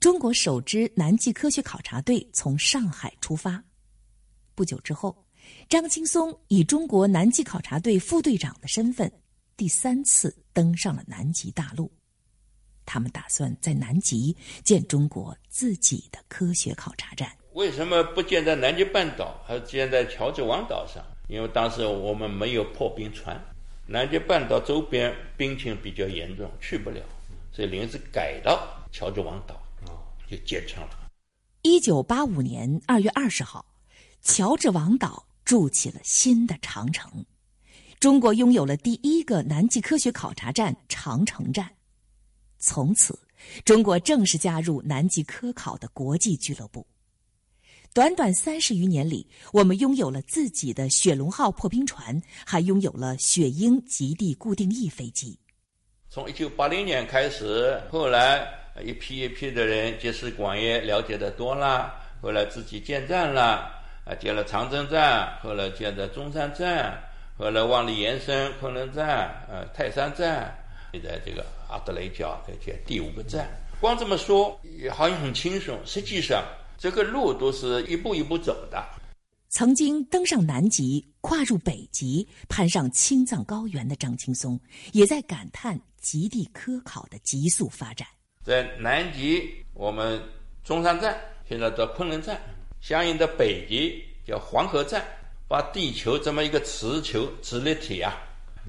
[0.00, 3.60] 中国首支南极科学考察队从上海出发，
[4.54, 5.26] 不久之后，
[5.68, 9.10] 张青松以中国南极考察队副队长的身份，
[9.56, 11.90] 第三次登上了南极大陆。
[12.86, 17.28] 他们打算在南极建中国自己的科学考察站。
[17.54, 21.04] 为什么不建在南极半岛，而建在乔治王岛上？
[21.26, 23.36] 因为当时我们没有破冰船，
[23.84, 27.02] 南极半岛周边冰情比较严重，去不了，
[27.52, 29.60] 所以临时改到乔治王岛。
[30.30, 31.10] 就建成了。
[31.62, 33.64] 一九八五年二月二十号，
[34.22, 37.24] 乔治王岛筑起了新的长城，
[37.98, 41.68] 中国拥有了第一个南极科学考察站——长城站。
[42.58, 43.18] 从此，
[43.64, 46.86] 中国正式加入南极科考的国际俱乐部。
[47.92, 55.36] 短短三十余年里，我们拥有了自己的雪龙号破冰船，还拥有了雪鹰极地固定翼飞机。
[56.08, 58.46] 从一九八零年开始，后来。
[58.84, 63.70] 一批一批的人集思广益，了解的多了，后来自己建站了，
[64.04, 67.02] 啊，建了长征站，后来建的中山站，
[67.36, 70.56] 后来往里延伸昆仑站，呃，泰山站，
[70.92, 73.48] 现在这个阿德雷角在建第五个站。
[73.80, 76.44] 光这么说，也好像很轻松，实际上
[76.76, 78.84] 这个路都是一步一步走的。
[79.50, 84.60] 曾经登上南极、跨入北极、攀上青藏高原的张青松，
[84.92, 88.06] 也在感叹极地科考的急速发展。
[88.48, 90.18] 在南极，我们
[90.64, 91.14] 中山站
[91.46, 92.40] 现在叫昆仑站，
[92.80, 95.04] 相应的北极叫黄河站，
[95.46, 98.16] 把地球这么一个磁球、磁力体啊，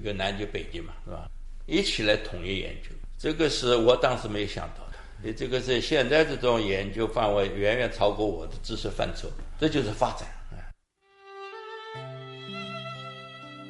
[0.02, 1.30] 有南极、北极嘛，是吧？
[1.64, 4.98] 一起来统一研究，这个是我当时没有想到的。
[5.22, 10.28] 你这个是现在这种研究范围远远超过我的知识范畴，这就是发展。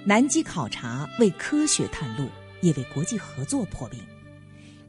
[0.05, 2.29] 南极考察为科学探路，
[2.63, 4.01] 也为国际合作破冰。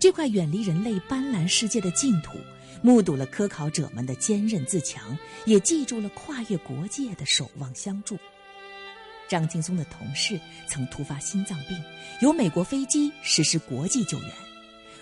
[0.01, 2.39] 这块远离人类斑斓世界的净土，
[2.81, 8.17] 目睹了科考者们的坚韧自强，也记住了跨越国界的守望相助。
[9.27, 11.79] 张劲松的同事曾突发心脏病，
[12.19, 14.31] 由美国飞机实施国际救援。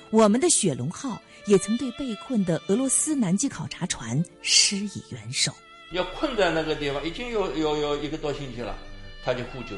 [0.09, 5.53] 我们的雪龙号也曾对被困的俄罗斯南极考察船施以援手。
[5.93, 8.77] 要困在那个地方，已经有有有一个多星期了，
[9.23, 9.77] 他就呼救。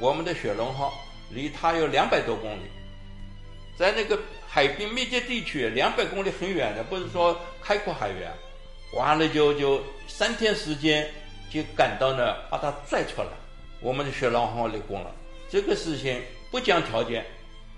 [0.00, 0.94] 我们的雪龙号
[1.30, 2.62] 离它有两百多公里，
[3.78, 4.18] 在那个
[4.54, 8.16] 海滨密集地区，两百公里很远的，不是说开阔海域。
[8.94, 11.10] 完了就就三天时间
[11.50, 13.28] 就赶到那，把它拽出来。
[13.80, 15.10] 我们的雪龙号立功了。
[15.48, 17.24] 这个事情不讲条件，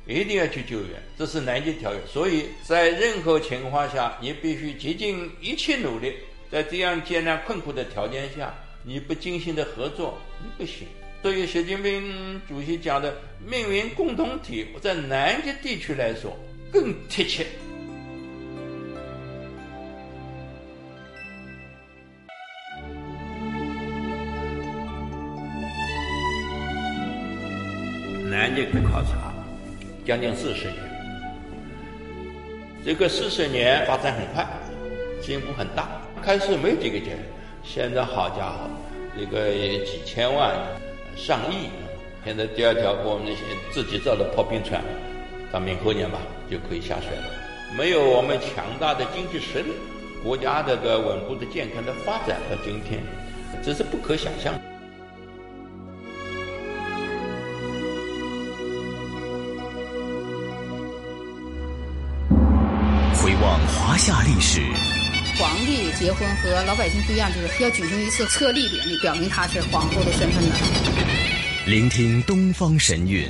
[0.04, 2.00] 一定要去救援，这是南极条约。
[2.12, 6.16] 所以在任何情况下，你必须竭尽一切努力。
[6.50, 8.52] 在这样艰难困苦的条件下，
[8.82, 10.88] 你不精心的合作，你不行。
[11.22, 13.16] 对于习近平主席讲的
[13.46, 16.36] 命运共同体，在南极地区来说
[16.74, 17.46] 更贴切。
[28.28, 29.32] 南京的考察
[30.04, 30.76] 将近四十年，
[32.84, 34.44] 这个四十年发展很快，
[35.22, 35.88] 进步很大。
[36.20, 37.16] 开始没几个钱，
[37.62, 38.68] 现在好家伙，
[39.16, 39.48] 一个
[39.86, 40.52] 几千万。
[41.14, 41.68] 上亿，
[42.24, 44.82] 现在第二条我们那些自己造的破冰船，
[45.54, 46.18] 到明后年吧
[46.50, 47.30] 就可以下水了。
[47.78, 49.70] 没有我们强大的经济实力，
[50.20, 53.00] 国家这个稳步的健康的发展到今天，
[53.62, 54.52] 这是不可想象。
[63.22, 64.60] 回望华夏历史，
[65.38, 70.50] 皇帝结婚和老百姓不一样，就是要举行一次册立典礼，表明他是皇后的身份的。
[71.66, 73.28] 聆听东方神韵，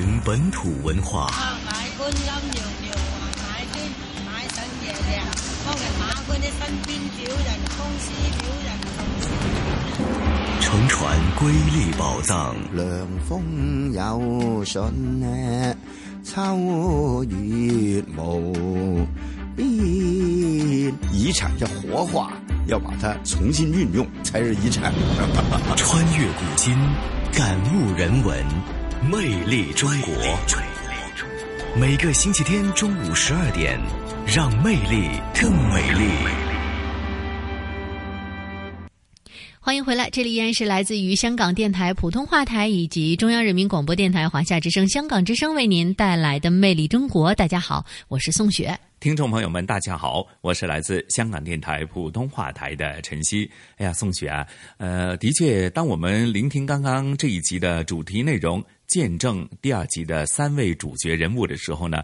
[0.00, 1.28] 寻本土文化，
[10.60, 12.54] 乘船瑰丽宝藏。
[12.72, 14.80] 凉风有信
[15.18, 15.74] 呢，
[16.22, 19.04] 秋月无。
[21.10, 22.30] 遗产要活化，
[22.68, 24.94] 要把它重新运用才是遗产。
[25.74, 26.72] 穿越古今，
[27.32, 28.46] 感悟人文，
[29.02, 30.12] 魅力中国。
[31.80, 33.78] 每个星期天中午十二点，
[34.26, 35.08] 让魅力
[35.40, 36.10] 更美丽。
[39.60, 47.30] 欢迎回来，这里依然是来自于香港电台普通话台以及中央人民广播电台华夏之声、香港之声为您带来的《魅力中国》。
[47.34, 48.76] 大家好，我是宋雪。
[48.98, 53.48] 听众朋友们，大家好，我是来自香港电台普通话台的晨曦。
[53.76, 54.44] 哎呀，宋雪啊，
[54.78, 62.02] 呃，的确，当我们聆听刚刚这一集的主题内容“见证”第二集的三位主角人物的时候呢，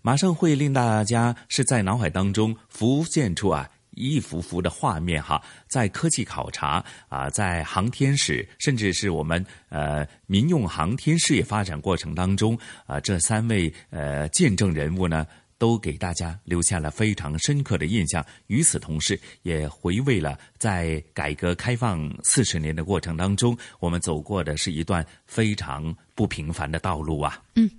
[0.00, 3.68] 马上会令大家是在脑海当中浮现出啊。
[3.96, 12.56] 一幅幅的画面哈，在科技考察啊，在航天史，甚至是我们呃民用航天事业发展过程当中
[12.86, 15.26] 啊，这三位呃见证人物呢，
[15.58, 18.24] 都给大家留下了非常深刻的印象。
[18.46, 25.96] 与此同时，也回味了在改革开放四十年的过程当中，我们走过的是一段非常。
[26.12, 27.40] 不平凡的道路啊！
[27.54, 27.70] 嗯，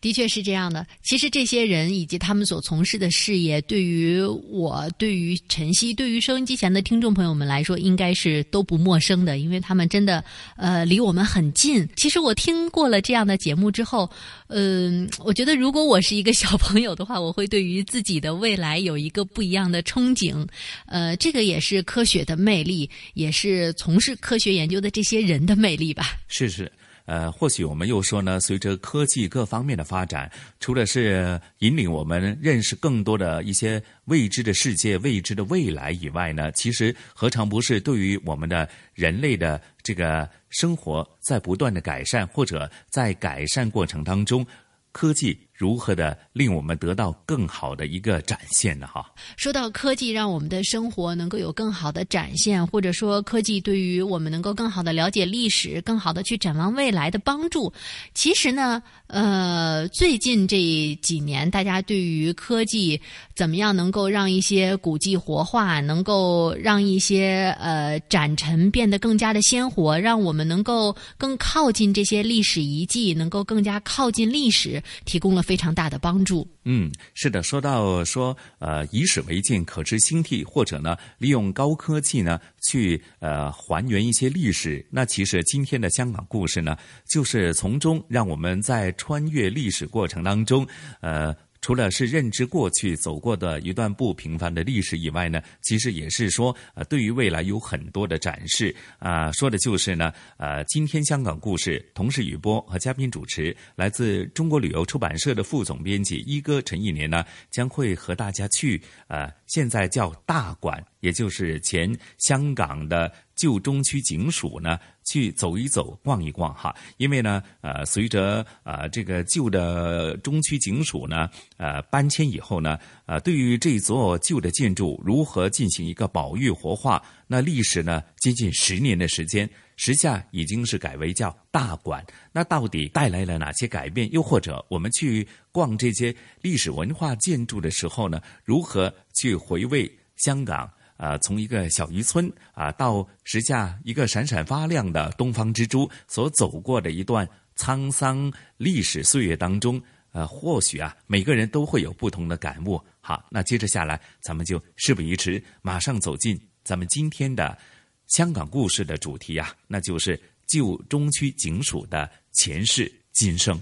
[0.00, 0.86] 的确是这样的。
[1.02, 10.24] 其实这些人以及他们所从事的事业，对于我、对于晨曦、对于收音机前的听众朋友们来说，应该是都不陌生的，因为他们真的
[10.56, 11.86] 呃离我们很近。
[11.94, 14.10] 其实我听过了这样的节目之后，
[14.46, 20.48] 嗯，我觉得如果我是一个小朋友的话，我会对于自己的未来有一个不一样的憧憬。
[20.86, 26.16] 呃，这个也是科学的魅力，也是从事科学研究的这些人的魅力吧。
[26.26, 26.72] 是是。
[27.04, 30.30] 呃，或许我们又说呢，随着科技各方面的发展，
[30.60, 44.46] 除了是引领我们认识更多的一些未知的世界、未知的未来以外呢，其实何尝不是对于我们的人类的这个生活在不断的改善，或者在改善过程当中，
[44.92, 45.38] 科技。
[45.62, 48.88] 如何的令我们得到更好的一个展现呢？
[48.92, 49.06] 哈，
[49.36, 57.72] 说到科技让我们的生活能够有更好的展现，或者说科技对于我们能够更好的了解历史、更好的去展望未来的帮助，
[58.12, 60.58] 其实呢，呃，最近这
[61.00, 63.00] 几年，大家对于科技
[63.36, 76.48] 怎么样能够让一些古迹活化，能够让一些呃展陈变得更加的鲜活，让我们能够更靠近这些历史遗迹，能够更加靠近历史，提供了非常大的帮助。
[76.64, 86.74] 嗯，是的，说到说呃以史为鉴，可知兴替，或者呢利用高科技呢去呃还原一些历史，那其实今天的香港故事呢，
[87.06, 90.66] 就是从中让我们在穿越历史过程当中，
[91.02, 91.36] 呃。
[91.62, 99.32] 除了是认知过去走过的一段不平凡的历史以外呢，其实也是说，呃，对于未来有很多的展示啊。
[99.32, 113.10] 说的就是呢，呃，今天香港故事同时语播和嘉宾主持，来自中国旅游出版社的副总编辑一哥陈一年呢，将会和大家去呃，现在叫大馆，也就是前香港的。
[113.34, 116.74] 旧中区警署呢，去走一走、逛一逛哈。
[116.96, 132.04] 因为呢，呃，随着呃这个旧的中区警署呢，呃搬迁以后呢，呃，对于这座旧的建筑如何进行一个保育活化，那历时呢接近十年的时间，时下已经是改为叫大馆。
[132.32, 134.10] 那到底带来了哪些改变？
[134.12, 140.70] 又或者我们去逛这些历史文化建筑的时候呢，如何去回味香港？
[141.02, 149.82] 啊，从一个小渔村啊，到时下一个闪闪发亮的东方之珠，所走过的一段沧桑历史岁月当中，
[150.12, 152.80] 呃，或许啊，每个人都会有不同的感悟。
[153.00, 157.58] 好，那接着下来，咱们就事不宜迟，马上走进咱们今天的
[158.06, 163.60] 香港故事的主题啊，那就是旧中区警署的前世今生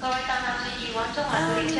[0.00, 1.79] 各位大家之一王中王。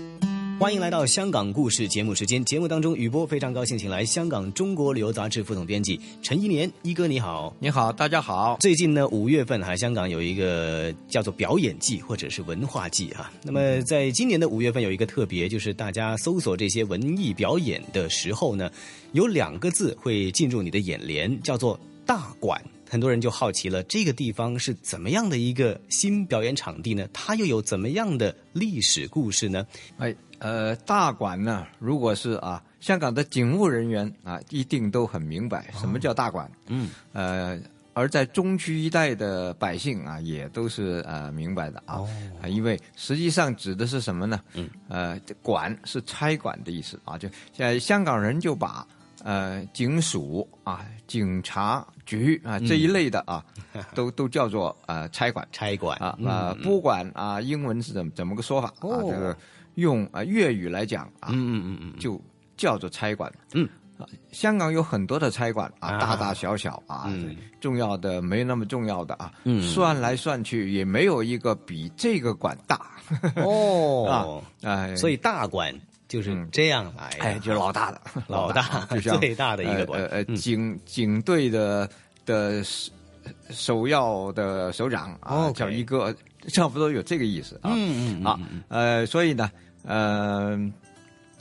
[0.61, 2.45] 欢迎来到香港故事节目时间。
[2.45, 8.57] 节目当中，雨波非常高兴，请来香港中国旅游杂志副总编辑陈一年一哥，你好，你好，大家好。
[8.59, 13.33] 最近呢，五月份哈，香港有一个叫做表演季或者是文化季哈。
[13.41, 18.71] 那么在今年的五月份有一个特别，就是大家搜索这些文艺表演的时候呢，
[19.13, 22.63] 有两个字会进入你的眼帘，叫做大馆。
[22.87, 27.07] 很多人就好奇了，这个地方是怎么样的一个新表演场地呢？
[27.13, 29.65] 它又有怎么样的历史故事呢？
[29.97, 36.51] 哎，呃，大馆呢，如果是啊，香港的警务人员啊，一定都很明白什么叫大馆。
[36.65, 37.59] 嗯，呃，
[37.93, 42.01] 而在中区一带的百姓啊，也都是呃明白的啊，
[42.47, 44.41] 因为实际上指的是什么呢？
[44.53, 48.85] 嗯，呃，管是差馆的意思啊，就现在香港人就把。
[49.23, 53.45] 呃，警署啊，警察局啊，这一类的啊，
[53.93, 58.97] 都都叫做呃差馆，差馆啊，呃，不管啊，英文是怎么怎么个说法啊？
[59.07, 59.37] 这个
[59.75, 62.19] 用啊粤语来讲啊，嗯嗯嗯嗯，就
[62.57, 63.31] 叫做差馆。
[63.53, 63.67] 嗯，
[64.31, 67.11] 香港有很多的差馆啊，大大小小啊，
[67.59, 72.79] 重要的没那么重要的啊，算来算去也没有一个比这个馆大。
[73.35, 75.73] 哦， 啊，哎，所以大馆。
[76.07, 81.89] 就是这样来，哎，就是老大的，老大， 就最大的一个呃呃警警队的
[82.25, 82.61] 的
[83.49, 86.13] 首要的首长啊，叫一个，
[86.49, 87.71] 差不多有这个意思啊。
[87.75, 88.23] 嗯嗯。
[88.23, 89.51] 啊，呃，所以呢，
[89.83, 90.57] 呃，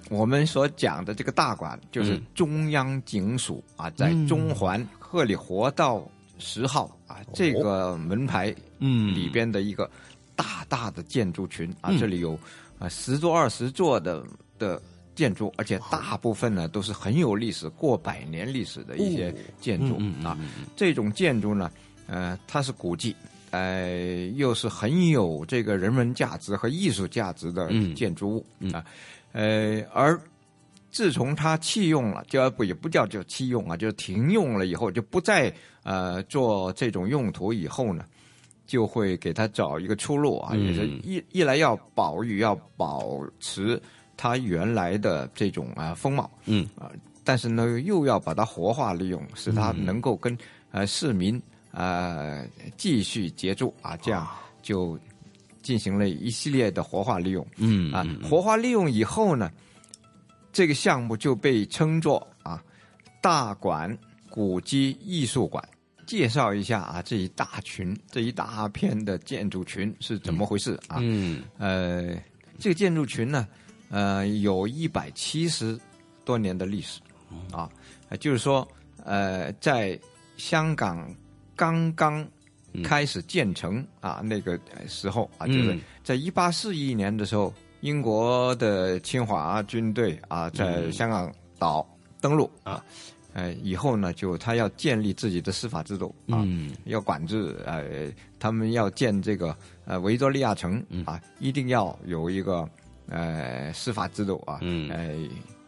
[0.09, 6.03] 我们所讲的这个大馆就是中央警署啊，在中环鹤里活道
[6.39, 9.91] 十号啊这个门牌嗯里边的一个
[10.37, 12.39] 大大的建筑群啊，这里有
[12.79, 14.25] 啊十座二十座的。
[14.59, 14.79] 的
[15.15, 20.39] 建筑，而且大部分呢都是很有历史、过百年历史的一些建筑啊。
[20.77, 21.71] 这种建筑呢，
[22.07, 23.17] 呃，它是古迹，
[23.51, 28.85] 呃，又是很有这个人文价值和艺术价值的建筑物啊。
[29.33, 30.21] 呃，而
[30.91, 38.05] 自从它弃用了，就不也不叫叫弃用啊，就停用了以后，就不再呃做这种用途以后呢，
[38.67, 43.81] 就会给它找一个出路啊，也是一一来要保育，要保持。
[44.23, 46.93] 它原来的这种啊风貌，嗯啊，
[47.25, 50.37] 但是呢又要把它活化利用，使它能够跟
[50.73, 51.41] 呃市民
[51.73, 52.45] 啊
[52.77, 54.27] 继续接住啊，这样
[54.63, 54.99] 就
[55.63, 59.51] 进行了一系列的活化利用，嗯啊，活化利用以后呢，
[60.53, 62.63] 这个项目就被称作啊
[63.21, 63.97] 大馆
[64.29, 65.63] 古迹艺术馆。
[66.07, 70.97] 介绍一下啊，这一大群、这一大片的建筑群是怎么回事啊？
[70.99, 72.21] 嗯，呃，
[72.59, 73.47] 这个建筑群呢，
[73.91, 75.79] 呃，有一百七十
[76.25, 77.01] 多年的历史
[77.53, 77.71] 啊，
[78.19, 78.67] 就是说，
[79.05, 79.97] 呃，在
[80.37, 81.09] 香港
[81.61, 82.27] 刚刚
[82.83, 84.59] 开始建成啊那个
[84.89, 87.53] 时候啊，就是在一八四一年的时候，
[87.83, 91.87] 英国的侵华军队啊，在香港岛
[92.19, 92.83] 登陆啊。
[93.35, 96.43] 呃，以后呢，就他要建立自己的司法制度啊，
[96.87, 99.55] 要管制呃，他们要建这个
[99.85, 102.67] 呃维多利亚城啊，一定要有一个
[103.09, 104.59] 呃司法制度啊，
[104.89, 105.15] 呃，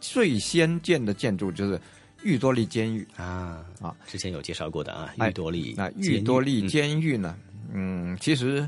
[0.01, 1.79] 最先建的建筑就是
[2.23, 3.07] 裕多利监狱。
[3.15, 7.35] 啊啊，之前有介绍过的啊，玉多利那玉多利监狱呢，
[7.73, 8.67] 嗯，其实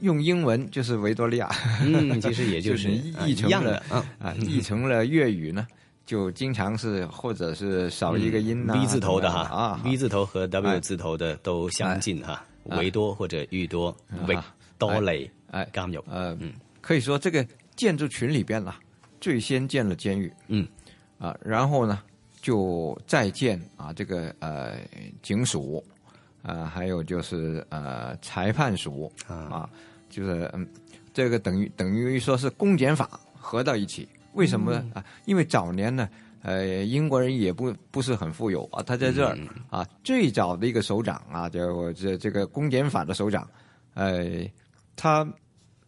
[0.00, 1.50] 用英文就是维多利亚，
[1.82, 2.90] 嗯，其实也就是
[3.26, 3.82] 译成了
[4.18, 5.66] 啊，译成了粤语呢。
[6.04, 13.96] 就经常是或者是少一个音呐，V 字头的哈啊，V 字头和 W 字头的都相近哈，维多或者裕多，
[14.26, 14.36] 维
[14.76, 16.36] 多雷哎，刚有呃，
[16.80, 17.46] 可以说这个
[17.76, 18.74] 建筑群里边呢，
[19.20, 20.66] 最先建了监狱，嗯。
[21.18, 22.00] 啊，然后呢
[22.42, 24.76] 就再建啊这个呃
[25.22, 25.82] 警署
[26.42, 29.70] 啊，还有就是呃裁判署啊，
[30.10, 30.68] 就是嗯
[31.14, 34.06] 这个等于等于说是公检法合到一起。
[34.34, 35.04] 为什么呢啊？
[35.26, 36.08] 因为早年呢，
[36.40, 38.82] 呃，英国人也不不是很富有啊。
[38.82, 39.38] 他在这儿
[39.68, 43.46] 啊，最早的一个首长啊，就这这个公检法的首长，
[43.92, 44.24] 呃，
[44.96, 45.30] 他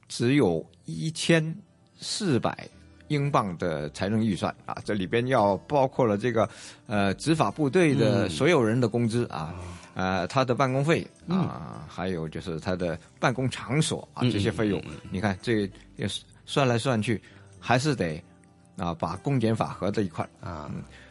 [0.09, 1.57] 只有一千
[1.99, 2.69] 四百
[3.15, 6.49] 英镑的财政预算啊，这里边要包括了这个
[6.87, 9.55] 呃执法部队的所有人的工资啊，
[9.95, 16.07] 呃，他的办公费啊，还有就是他的办公场所啊这些费用，你看这也
[16.45, 17.23] 算来算去，
[17.59, 18.23] 还是得。
[18.77, 20.69] 啊，把公检法合在一块啊，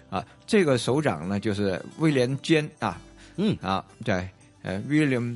[0.09, 2.99] 啊，这个首长呢就是威廉坚啊，
[3.37, 3.57] 嗯。
[3.61, 4.27] 啊，对，
[4.63, 5.33] 呃，William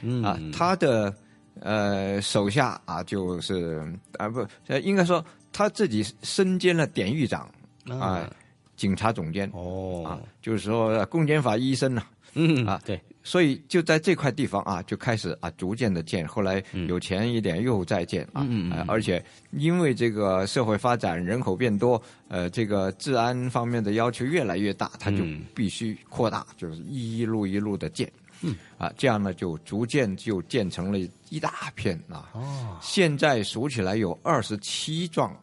[0.00, 0.22] 嗯。
[0.24, 1.14] 啊，他的
[1.60, 3.86] 呃手下啊就是
[4.16, 4.40] 啊不，
[4.82, 5.22] 应该说
[5.52, 7.50] 他自己身兼了典狱长
[7.88, 8.30] 啊，
[8.76, 12.02] 警察总监哦，啊，就是说公检法医生呢，
[12.34, 13.00] 嗯啊对。
[13.22, 16.26] 所以就在这块地方啊，就开始啊，逐渐的建。
[16.26, 18.42] 后来有钱一点又再建啊，
[18.88, 25.18] 而且因为这个社会发展，人口变多，呃，这个治安方面的要求越来越大，他就
[25.54, 28.10] 必须扩大，就是一路一路的建。
[28.40, 30.98] 嗯啊，这样呢，就逐渐就建成了
[31.30, 32.28] 一大片啊。
[32.34, 35.34] 哦，现在数起来有二十七幢，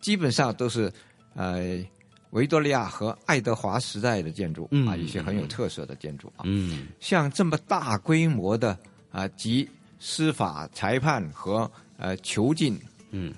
[0.00, 0.92] 基本上都是
[1.34, 1.84] 呃。
[2.30, 8.78] 维多利亚和爱德华时代的建筑啊，一些很有特色的建筑啊，嗯，像这么大规模的
[9.10, 9.68] 啊，集
[9.98, 12.80] 司法、裁判和呃囚禁
[13.10, 13.34] 嗯。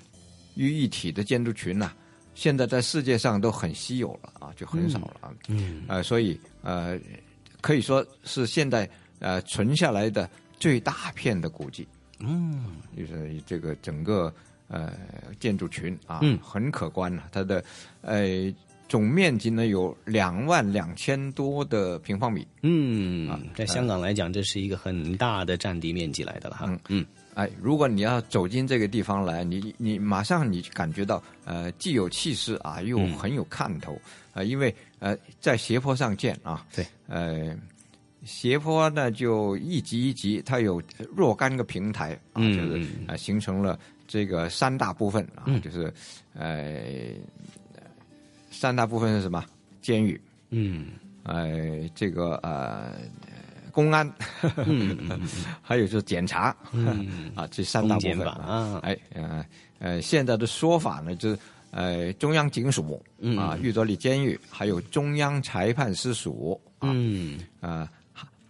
[0.53, 1.91] 于一体的建筑群呐，
[2.35, 6.95] 现在在世界上都很稀有了啊，就很少了啊，嗯，呃，所以呃，
[7.61, 8.87] 可以说是现在
[9.17, 10.29] 呃存下来的
[10.59, 11.87] 最大片的古迹，
[12.19, 14.33] 嗯，就是这个整个
[14.67, 14.93] 呃
[15.39, 17.63] 建筑群啊，嗯，很可观了，它的
[18.01, 18.53] 呃。
[18.89, 22.45] 总面积呢有两万两千多的平方米。
[22.61, 26.79] 嗯，在香港来讲，这是一个很大的占地面积来的了哈。
[26.89, 27.03] 嗯，
[27.33, 33.99] 哎，如果你要走进这个地方来，你你马上你感觉到呃，既有气势啊，又很有看头
[34.31, 36.63] 啊，因为呃，在斜坡上建啊。
[36.75, 36.85] 对。
[37.07, 37.57] 呃，
[38.23, 40.81] 斜坡呢就一级一级，它有
[41.15, 45.93] 若干个平台啊，就是啊，形成了这个三大部分啊，就是
[46.33, 46.81] 呃。
[48.55, 49.43] 三大部分是什么？
[49.81, 50.21] 监狱，
[50.51, 50.85] 嗯，
[51.23, 52.93] 呃，这个呃，
[53.71, 54.09] 公安，
[54.65, 54.97] 嗯，
[55.61, 59.45] 还有就是检察，嗯， 啊，这三大部分啊，哎，呃，
[59.79, 61.37] 呃，现在的说法呢，就是
[61.71, 63.03] 呃，中央警署，
[63.37, 67.91] 啊，玉德里监狱，还有中央裁判司署，嗯，啊，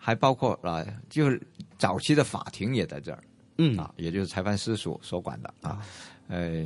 [0.04, 1.41] 还还包括啊，就是
[1.78, 3.24] 早期的法庭也在这儿，
[3.58, 5.80] 嗯，啊，也就是裁判司所所管的啊，
[6.28, 6.66] 呃。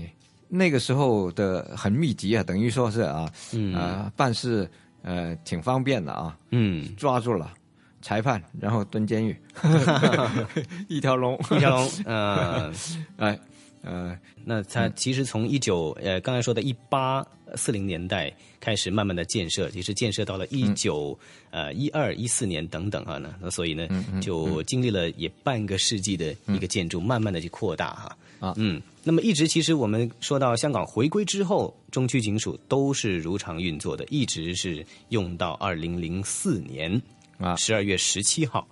[0.49, 3.29] 那个时候的很密集啊，等于说是啊，
[3.75, 4.65] 呃，办事
[5.01, 7.53] 呃挺方便的啊，嗯，抓住了
[8.01, 9.37] 裁判，然后蹲监狱，
[10.87, 12.73] 一条龙，一条龙， 嗯，
[13.17, 13.37] 哎，
[13.81, 17.25] 呃，那它其实从一九呃刚才说的一八
[17.55, 21.17] 四零年代开始慢慢的建设，其实建设到了一九
[21.51, 23.87] 呃一二一四年等等啊，那所以呢
[24.21, 28.17] 就经历了也半个世纪的一个建筑，慢慢的去扩大哈。
[28.39, 37.01] 啊，嗯，那么一直其实我们说到香港回归之后，中区警署都是如常运作的，一直是用到二零零四年
[37.39, 37.55] 啊。
[37.55, 38.67] 十二月十七号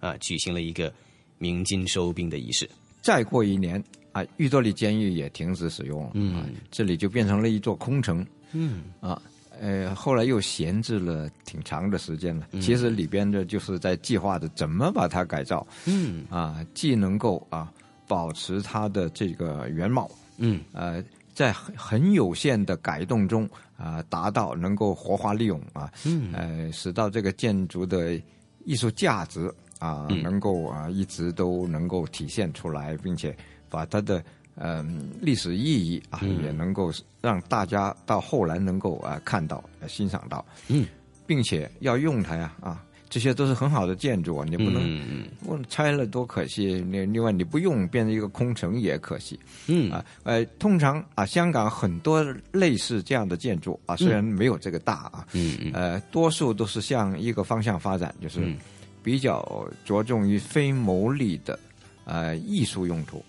[0.00, 0.90] 啊举行了一个
[1.36, 2.70] 鸣金收兵的仪式。
[3.02, 3.82] 再过一年
[4.12, 8.84] 啊，玉多利监狱也停止使用了，嗯，这里就变成了一座空城，嗯。
[9.00, 9.20] 啊，
[9.60, 12.46] 呃，后来又闲置了挺长的时间了。
[12.60, 16.24] 其实里边的就是在计划着怎么把它改造，嗯。
[16.30, 17.72] 啊，既能够啊
[18.06, 20.60] 保持它的这个原貌，嗯。
[20.72, 21.02] 呃，
[21.34, 26.30] 在很很有限的改动中啊，达到能够活化利用啊，嗯。
[26.32, 28.20] 呃，使到这个建筑的
[28.64, 30.22] 艺术价值啊，嗯。
[30.22, 33.34] 能够啊一直都能够体现出来，并且
[33.72, 34.22] 把它的
[34.56, 36.92] 嗯历史意义啊，嗯也能够
[37.22, 40.86] 让大家到后来能够啊看到、呃欣赏到，嗯，
[41.26, 42.84] 并且要用它呀啊。
[43.08, 46.76] 这些都是很好的建筑啊，你不能，嗯我拆了多可惜。
[46.90, 49.38] 另另外你不用变成一个空城也可惜。
[49.66, 58.56] 嗯啊，呃，通常啊，香港很多类似这样的建筑啊，虽然没有这个大啊，嗯嗯呃，多数都是向一个方向发展，就是嗯
[59.02, 61.58] 比较着重于非牟利的
[62.06, 63.22] 呃艺术用途，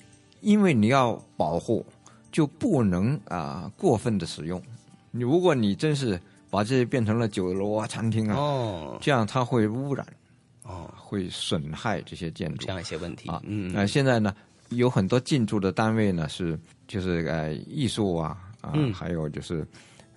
[0.43, 1.83] 因为你要保护，
[2.31, 4.61] 就不能啊、过分的使用。
[5.09, 6.19] 你如果你真是
[6.49, 10.05] 把这些变成了酒楼啊、餐厅啊，哦，这样它会污染，
[10.63, 13.41] 哦，会损害这些建筑这样一些问题啊。
[13.45, 14.35] 嗯呃，现在呢，
[14.69, 19.65] 有很多进驻的单位呢是就是呃艺术啊啊，嗯还有就是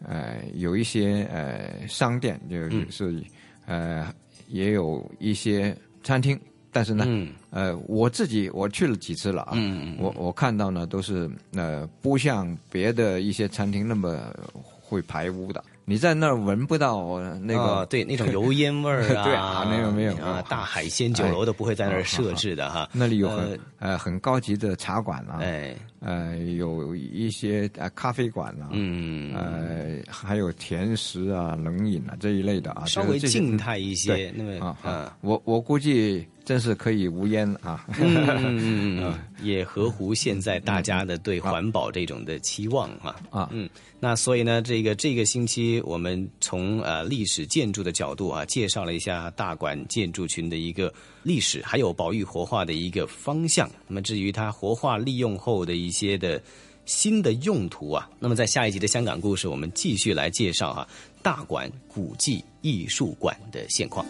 [0.05, 3.23] 呃有一些呃商店，嗯就是、
[3.67, 4.13] 呃
[4.49, 6.39] 也有一些餐厅。
[6.71, 14.21] 但是呢，嗯呃，我自己我去了几次了啊，嗯嗯嗯我我看到呢都是呃不像别的一些餐厅那么
[14.83, 22.89] 会排污的，你在那儿闻不到那个、啊对那种油烟味儿啊， 对啊，没有没有啊，大海鲜酒楼都不会在那儿设置的哈。
[22.93, 25.75] 那里有呃很呃很高级的茶馆啊，哎，
[26.07, 50.93] 呃有一些呃咖啡馆啊，嗯，呃还有甜食啊、冷饮啊这一类的啊，稍微静态一些对那么啊我我估计真是可以无烟啊，嗯嗯嗯嗯， 也合乎现在大家的对环保这种的期望啊啊，嗯，那所以呢，这个这个星期我们从呃历史建筑的角度啊，介绍了一下大馆建筑群的一个
[51.27, 53.69] 历史，还有保育活化的一个方向。
[53.89, 56.41] 那么至于它活化利用后的一些的
[56.85, 60.87] 新的用途啊，那么在下一集的香港故事，我们继续来介绍哈、
[61.25, 64.07] 大馆古迹艺术馆的现况。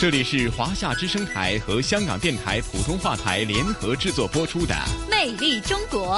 [0.00, 4.74] 这里是华夏之声台和香港电台普通话台联合制作播出的
[5.08, 6.16] 《魅力中国》。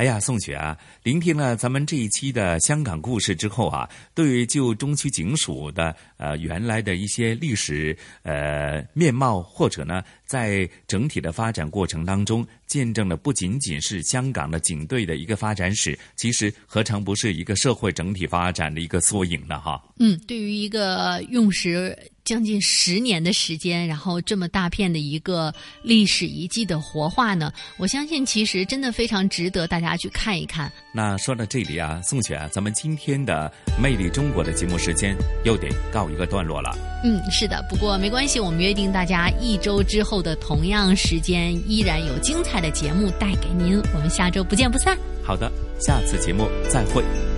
[0.00, 19.58] 哎呀，宋雪啊，聆听了咱们这一期的香港故事之后啊，对于就中区警署的呃原来的一些历史呃面貌，或者呢，在整体的发展过程当中，见证了不仅仅是香港的警队的一个发展史，其实何尝不是一个社会整体发展的一个缩影呢？
[19.58, 19.82] 哈。
[19.98, 25.52] 嗯，对于一个用时将近十年的时间，然后这么大片的一个
[25.82, 30.70] 历史遗迹的活化呢，我相信其实真的非常值得大家去看一看。
[30.94, 33.52] 那说到这里啊，宋雪啊，咱们今天的
[33.82, 36.70] 《魅力中国》的节目时间又得告一个段落了。
[37.02, 43.80] 嗯，是的，不过没关系，我们约定大家一周之后的同样时间，依然有精彩的节目带给您。
[43.94, 44.96] 我们下周不见不散。
[45.22, 45.50] 好的，
[45.80, 47.02] 下次节目再会。